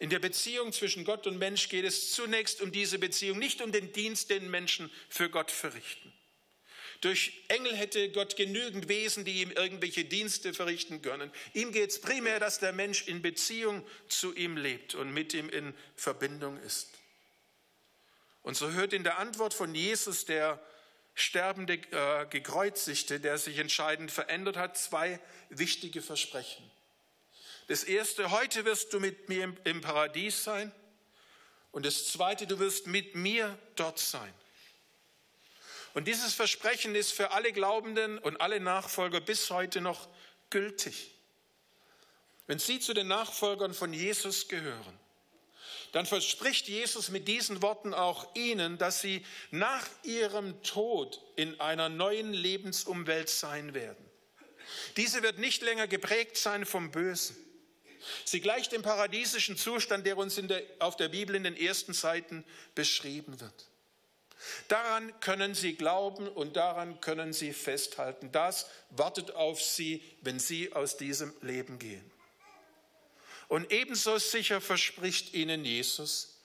In 0.00 0.10
der 0.10 0.18
Beziehung 0.18 0.72
zwischen 0.72 1.04
Gott 1.04 1.28
und 1.28 1.38
Mensch 1.38 1.68
geht 1.68 1.84
es 1.84 2.10
zunächst 2.10 2.60
um 2.62 2.72
diese 2.72 2.98
Beziehung, 2.98 3.38
nicht 3.38 3.62
um 3.62 3.70
den 3.70 3.92
Dienst, 3.92 4.30
den 4.30 4.50
Menschen 4.50 4.90
für 5.08 5.30
Gott 5.30 5.52
verrichten. 5.52 6.12
Durch 7.00 7.44
Engel 7.46 7.76
hätte 7.76 8.10
Gott 8.10 8.36
genügend 8.36 8.88
Wesen, 8.88 9.24
die 9.24 9.42
ihm 9.42 9.52
irgendwelche 9.52 10.04
Dienste 10.04 10.52
verrichten 10.52 11.00
können. 11.00 11.30
Ihm 11.54 11.70
geht 11.70 11.90
es 11.90 12.00
primär, 12.00 12.40
dass 12.40 12.58
der 12.58 12.72
Mensch 12.72 13.06
in 13.06 13.22
Beziehung 13.22 13.86
zu 14.08 14.34
ihm 14.34 14.56
lebt 14.56 14.96
und 14.96 15.12
mit 15.12 15.32
ihm 15.32 15.48
in 15.48 15.74
Verbindung 15.94 16.60
ist. 16.62 16.88
Und 18.42 18.56
so 18.56 18.72
hört 18.72 18.92
in 18.92 19.04
der 19.04 19.18
Antwort 19.18 19.54
von 19.54 19.74
Jesus 19.74 20.24
der 20.24 20.60
sterbende 21.14 21.74
äh, 21.74 22.26
Gekreuzigte, 22.30 23.20
der 23.20 23.38
sich 23.38 23.58
entscheidend 23.58 24.10
verändert 24.10 24.56
hat, 24.56 24.76
zwei 24.76 25.20
wichtige 25.50 26.02
Versprechen. 26.02 26.68
Das 27.68 27.84
erste, 27.84 28.30
heute 28.30 28.64
wirst 28.64 28.92
du 28.92 29.00
mit 29.00 29.28
mir 29.28 29.44
im, 29.44 29.56
im 29.64 29.80
Paradies 29.80 30.42
sein. 30.42 30.72
Und 31.70 31.84
das 31.84 32.10
zweite, 32.10 32.46
du 32.46 32.58
wirst 32.58 32.86
mit 32.86 33.14
mir 33.14 33.58
dort 33.76 33.98
sein. 33.98 34.32
Und 35.94 36.06
dieses 36.06 36.34
Versprechen 36.34 36.94
ist 36.94 37.12
für 37.12 37.32
alle 37.32 37.52
Glaubenden 37.52 38.18
und 38.18 38.40
alle 38.40 38.60
Nachfolger 38.60 39.20
bis 39.20 39.50
heute 39.50 39.80
noch 39.80 40.08
gültig. 40.50 41.14
Wenn 42.46 42.58
Sie 42.58 42.80
zu 42.80 42.94
den 42.94 43.08
Nachfolgern 43.08 43.74
von 43.74 43.92
Jesus 43.92 44.48
gehören, 44.48 44.98
dann 45.92 46.06
verspricht 46.06 46.68
Jesus 46.68 47.08
mit 47.08 47.28
diesen 47.28 47.62
Worten 47.62 47.94
auch 47.94 48.34
ihnen, 48.34 48.78
dass 48.78 49.00
sie 49.00 49.24
nach 49.50 49.86
ihrem 50.02 50.62
Tod 50.62 51.20
in 51.36 51.58
einer 51.60 51.88
neuen 51.88 52.32
Lebensumwelt 52.32 53.28
sein 53.28 53.74
werden. 53.74 54.04
Diese 54.96 55.22
wird 55.22 55.38
nicht 55.38 55.62
länger 55.62 55.86
geprägt 55.86 56.36
sein 56.36 56.66
vom 56.66 56.90
Bösen. 56.90 57.36
Sie 58.24 58.40
gleicht 58.40 58.72
dem 58.72 58.82
paradiesischen 58.82 59.56
Zustand, 59.56 60.06
der 60.06 60.18
uns 60.18 60.36
der, 60.36 60.62
auf 60.78 60.96
der 60.96 61.08
Bibel 61.08 61.34
in 61.34 61.44
den 61.44 61.56
ersten 61.56 61.94
Seiten 61.94 62.44
beschrieben 62.74 63.40
wird. 63.40 63.68
Daran 64.68 65.18
können 65.20 65.54
sie 65.54 65.74
glauben 65.74 66.28
und 66.28 66.56
daran 66.56 67.00
können 67.00 67.32
sie 67.32 67.52
festhalten. 67.52 68.30
Das 68.32 68.68
wartet 68.90 69.32
auf 69.32 69.60
sie, 69.60 70.02
wenn 70.22 70.38
sie 70.38 70.72
aus 70.72 70.96
diesem 70.96 71.34
Leben 71.42 71.78
gehen. 71.78 72.08
Und 73.48 73.72
ebenso 73.72 74.18
sicher 74.18 74.60
verspricht 74.60 75.34
ihnen 75.34 75.64
Jesus, 75.64 76.38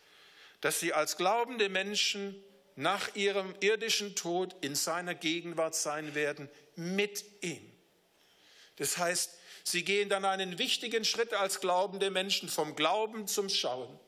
dass 0.61 0.79
sie 0.79 0.93
als 0.93 1.17
glaubende 1.17 1.69
Menschen 1.69 2.41
nach 2.75 3.15
ihrem 3.15 3.53
irdischen 3.59 4.15
Tod 4.15 4.55
in 4.61 4.75
seiner 4.75 5.13
Gegenwart 5.13 5.75
sein 5.75 6.15
werden 6.15 6.49
mit 6.75 7.23
ihm. 7.41 7.71
Das 8.77 8.97
heißt, 8.97 9.37
sie 9.63 9.83
gehen 9.83 10.09
dann 10.09 10.25
einen 10.25 10.57
wichtigen 10.57 11.05
Schritt 11.05 11.33
als 11.33 11.59
glaubende 11.59 12.09
Menschen 12.09 12.49
vom 12.49 12.75
Glauben 12.75 13.27
zum 13.27 13.49
Schauen. 13.49 13.99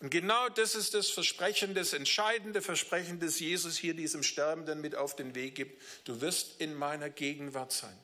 Und 0.00 0.10
genau 0.10 0.48
das 0.48 0.74
ist 0.76 0.94
das 0.94 1.10
Versprechen, 1.10 1.74
das 1.74 1.92
entscheidende 1.92 2.62
Versprechen, 2.62 3.18
das 3.18 3.40
Jesus 3.40 3.76
hier 3.76 3.94
diesem 3.94 4.22
Sterbenden 4.22 4.80
mit 4.80 4.94
auf 4.94 5.16
den 5.16 5.34
Weg 5.34 5.56
gibt. 5.56 5.82
Du 6.04 6.20
wirst 6.20 6.60
in 6.60 6.74
meiner 6.74 7.10
Gegenwart 7.10 7.72
sein, 7.72 7.98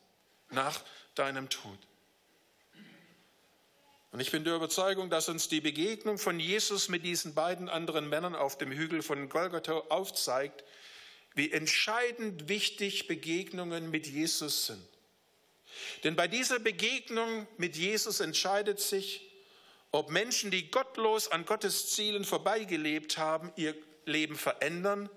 nach 0.50 0.82
deinem 1.14 1.48
Tod. 1.48 1.78
Und 4.10 4.20
ich 4.20 4.30
bin 4.30 4.44
der 4.44 4.54
Überzeugung, 4.54 5.10
dass 5.10 5.28
uns 5.28 5.48
die 5.48 5.60
Begegnung 5.60 6.18
von 6.18 6.38
Jesus 6.38 6.88
mit 6.88 7.04
diesen 7.04 7.34
beiden 7.34 7.68
anderen 7.68 8.08
Männern 8.08 8.34
auf 8.34 8.58
dem 8.58 8.70
Hügel 8.70 9.02
von 9.02 9.28
Golgatha 9.28 9.72
aufzeigt, 9.88 10.64
wie 11.34 11.50
entscheidend 11.50 12.48
wichtig 12.48 13.08
Begegnungen 13.08 13.90
mit 13.90 14.06
Jesus 14.06 14.66
sind. 14.66 14.88
Denn 16.04 16.14
bei 16.14 16.28
dieser 16.28 16.60
Begegnung 16.60 17.48
mit 17.56 17.76
Jesus 17.76 18.20
entscheidet 18.20 18.78
sich, 18.80 19.33
ob 19.94 20.10
Menschen, 20.10 20.50
die 20.50 20.72
gottlos 20.72 21.28
an 21.28 21.46
Gottes 21.46 21.92
Zielen 21.92 22.24
vorbeigelebt 22.24 23.16
haben, 23.16 23.52
ihr 23.54 23.76
Leben 24.06 24.34
verändern, 24.34 25.08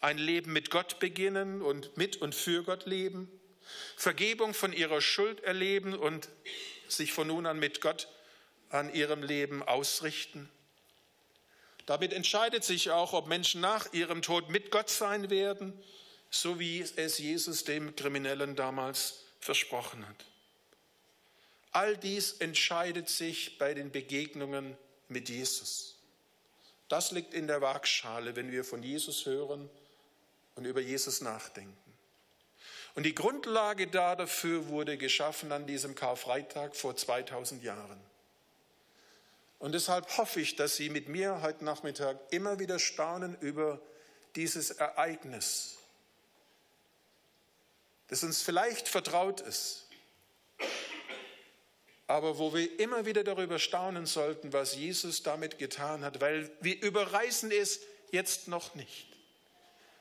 ein 0.00 0.18
Leben 0.18 0.52
mit 0.52 0.68
Gott 0.68 0.98
beginnen 0.98 1.62
und 1.62 1.96
mit 1.96 2.16
und 2.16 2.34
für 2.34 2.64
Gott 2.64 2.86
leben, 2.86 3.30
Vergebung 3.96 4.52
von 4.52 4.72
ihrer 4.72 5.00
Schuld 5.00 5.44
erleben 5.44 5.94
und 5.94 6.28
sich 6.88 7.12
von 7.12 7.28
nun 7.28 7.46
an 7.46 7.60
mit 7.60 7.80
Gott 7.80 8.08
an 8.68 8.92
ihrem 8.92 9.22
Leben 9.22 9.62
ausrichten. 9.62 10.50
Damit 11.86 12.12
entscheidet 12.12 12.64
sich 12.64 12.90
auch, 12.90 13.12
ob 13.12 13.28
Menschen 13.28 13.60
nach 13.60 13.92
ihrem 13.92 14.22
Tod 14.22 14.48
mit 14.48 14.72
Gott 14.72 14.90
sein 14.90 15.30
werden, 15.30 15.80
so 16.30 16.58
wie 16.58 16.80
es 16.80 17.18
Jesus 17.18 17.62
dem 17.62 17.94
Kriminellen 17.94 18.56
damals 18.56 19.22
versprochen 19.38 20.04
hat. 20.08 20.29
All 21.72 21.96
dies 21.96 22.32
entscheidet 22.32 23.08
sich 23.08 23.58
bei 23.58 23.74
den 23.74 23.90
Begegnungen 23.92 24.76
mit 25.08 25.28
Jesus. 25.28 25.96
Das 26.88 27.12
liegt 27.12 27.34
in 27.34 27.46
der 27.46 27.60
Waagschale, 27.60 28.34
wenn 28.34 28.50
wir 28.50 28.64
von 28.64 28.82
Jesus 28.82 29.24
hören 29.26 29.70
und 30.56 30.64
über 30.64 30.80
Jesus 30.80 31.20
nachdenken. 31.20 31.76
Und 32.94 33.04
die 33.04 33.14
Grundlage 33.14 33.86
dafür 33.86 34.66
wurde 34.68 34.98
geschaffen 34.98 35.52
an 35.52 35.66
diesem 35.66 35.94
Karfreitag 35.94 36.74
vor 36.74 36.96
2000 36.96 37.62
Jahren. 37.62 38.00
Und 39.60 39.72
deshalb 39.72 40.16
hoffe 40.16 40.40
ich, 40.40 40.56
dass 40.56 40.76
Sie 40.76 40.88
mit 40.88 41.08
mir 41.08 41.42
heute 41.42 41.64
Nachmittag 41.64 42.18
immer 42.30 42.58
wieder 42.58 42.78
staunen 42.78 43.36
über 43.40 43.80
dieses 44.34 44.70
Ereignis, 44.70 45.76
das 48.08 48.24
uns 48.24 48.42
vielleicht 48.42 48.88
vertraut 48.88 49.40
ist, 49.40 49.86
aber 52.10 52.38
wo 52.38 52.52
wir 52.52 52.80
immer 52.80 53.06
wieder 53.06 53.22
darüber 53.22 53.60
staunen 53.60 54.04
sollten, 54.04 54.52
was 54.52 54.74
Jesus 54.74 55.22
damit 55.22 55.58
getan 55.58 56.04
hat, 56.04 56.20
weil 56.20 56.50
wir 56.60 56.82
überreißen 56.82 57.52
es 57.52 57.78
jetzt 58.10 58.48
noch 58.48 58.74
nicht, 58.74 59.06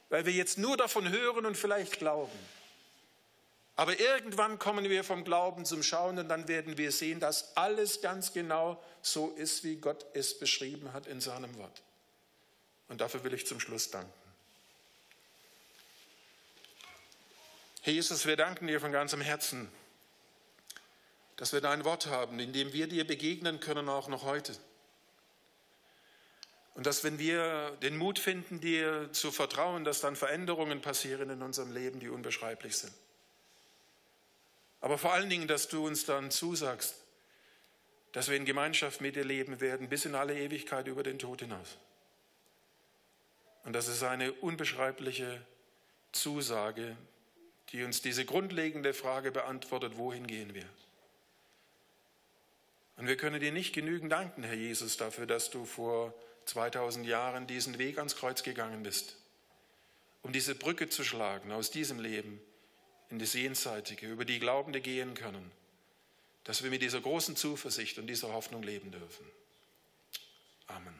weil 0.09 0.25
wir 0.25 0.33
jetzt 0.33 0.57
nur 0.57 0.75
davon 0.75 1.07
hören 1.09 1.45
und 1.45 1.55
vielleicht 1.55 1.99
glauben. 1.99 2.39
Aber 3.75 3.99
irgendwann 3.99 4.57
kommen 4.57 4.89
wir 4.89 5.03
vom 5.03 5.23
Glauben 5.23 5.65
zum 5.65 5.83
Schauen 5.83 6.17
und 6.17 6.29
dann 6.29 6.47
werden 6.47 6.79
wir 6.79 6.91
sehen, 6.91 7.19
dass 7.19 7.55
alles 7.55 8.01
ganz 8.01 8.33
genau 8.33 8.83
so 9.03 9.29
ist, 9.37 9.63
wie 9.63 9.75
Gott 9.75 10.03
es 10.13 10.39
beschrieben 10.39 10.91
hat 10.93 11.05
in 11.05 11.21
seinem 11.21 11.55
Wort. 11.59 11.83
Und 12.87 13.01
dafür 13.01 13.23
will 13.23 13.35
ich 13.35 13.45
zum 13.45 13.59
Schluss 13.59 13.91
danken. 13.91 14.11
Herr 17.83 17.93
Jesus, 17.93 18.25
wir 18.25 18.35
danken 18.35 18.65
dir 18.65 18.79
von 18.79 18.91
ganzem 18.91 19.21
Herzen, 19.21 19.71
dass 21.39 21.53
wir 21.53 21.61
dein 21.61 21.85
Wort 21.85 22.07
haben, 22.07 22.37
in 22.37 22.51
dem 22.51 22.73
wir 22.73 22.87
dir 22.87 23.07
begegnen 23.07 23.61
können, 23.61 23.87
auch 23.87 24.09
noch 24.09 24.23
heute. 24.23 24.53
Und 26.75 26.85
dass, 26.85 27.05
wenn 27.05 27.17
wir 27.17 27.77
den 27.81 27.95
Mut 27.95 28.19
finden, 28.19 28.59
dir 28.59 29.09
zu 29.13 29.31
vertrauen, 29.31 29.85
dass 29.85 30.01
dann 30.01 30.17
Veränderungen 30.17 30.81
passieren 30.81 31.29
in 31.29 31.41
unserem 31.41 31.71
Leben, 31.71 32.01
die 32.01 32.09
unbeschreiblich 32.09 32.75
sind. 32.75 32.91
Aber 34.81 34.97
vor 34.97 35.13
allen 35.13 35.29
Dingen, 35.29 35.47
dass 35.47 35.69
du 35.69 35.87
uns 35.87 36.03
dann 36.03 36.29
zusagst, 36.29 36.95
dass 38.11 38.27
wir 38.27 38.35
in 38.35 38.43
Gemeinschaft 38.43 38.99
mit 38.99 39.15
dir 39.15 39.23
leben 39.23 39.61
werden, 39.61 39.87
bis 39.87 40.03
in 40.03 40.15
alle 40.15 40.37
Ewigkeit 40.37 40.87
über 40.87 41.03
den 41.03 41.19
Tod 41.19 41.39
hinaus. 41.39 41.77
Und 43.63 43.71
das 43.71 43.87
ist 43.87 44.03
eine 44.03 44.33
unbeschreibliche 44.33 45.39
Zusage, 46.11 46.97
die 47.69 47.85
uns 47.85 48.01
diese 48.01 48.25
grundlegende 48.25 48.93
Frage 48.93 49.31
beantwortet, 49.31 49.93
wohin 49.95 50.27
gehen 50.27 50.53
wir? 50.53 50.65
Und 52.99 53.07
wir 53.07 53.15
können 53.15 53.39
dir 53.39 53.53
nicht 53.53 53.73
genügend 53.73 54.11
danken, 54.11 54.43
Herr 54.43 54.55
Jesus, 54.55 54.97
dafür, 54.97 55.25
dass 55.25 55.49
du 55.49 55.63
vor 55.63 56.13
2000 56.45 57.07
Jahren 57.07 57.47
diesen 57.47 57.77
Weg 57.79 57.97
ans 57.97 58.17
Kreuz 58.17 58.43
gegangen 58.43 58.83
bist, 58.83 59.15
um 60.21 60.33
diese 60.33 60.53
Brücke 60.53 60.89
zu 60.89 61.05
schlagen 61.05 61.53
aus 61.53 61.71
diesem 61.71 62.01
Leben 62.01 62.41
in 63.09 63.17
das 63.17 63.33
Jenseitige, 63.33 64.05
über 64.05 64.25
die 64.25 64.39
Glaubende 64.39 64.81
gehen 64.81 65.13
können, 65.13 65.49
dass 66.43 66.61
wir 66.61 66.69
mit 66.69 66.81
dieser 66.81 66.99
großen 66.99 67.37
Zuversicht 67.37 67.99
und 67.99 68.07
dieser 68.07 68.33
Hoffnung 68.33 68.63
leben 68.63 68.91
dürfen. 68.91 69.25
Amen. 70.67 70.98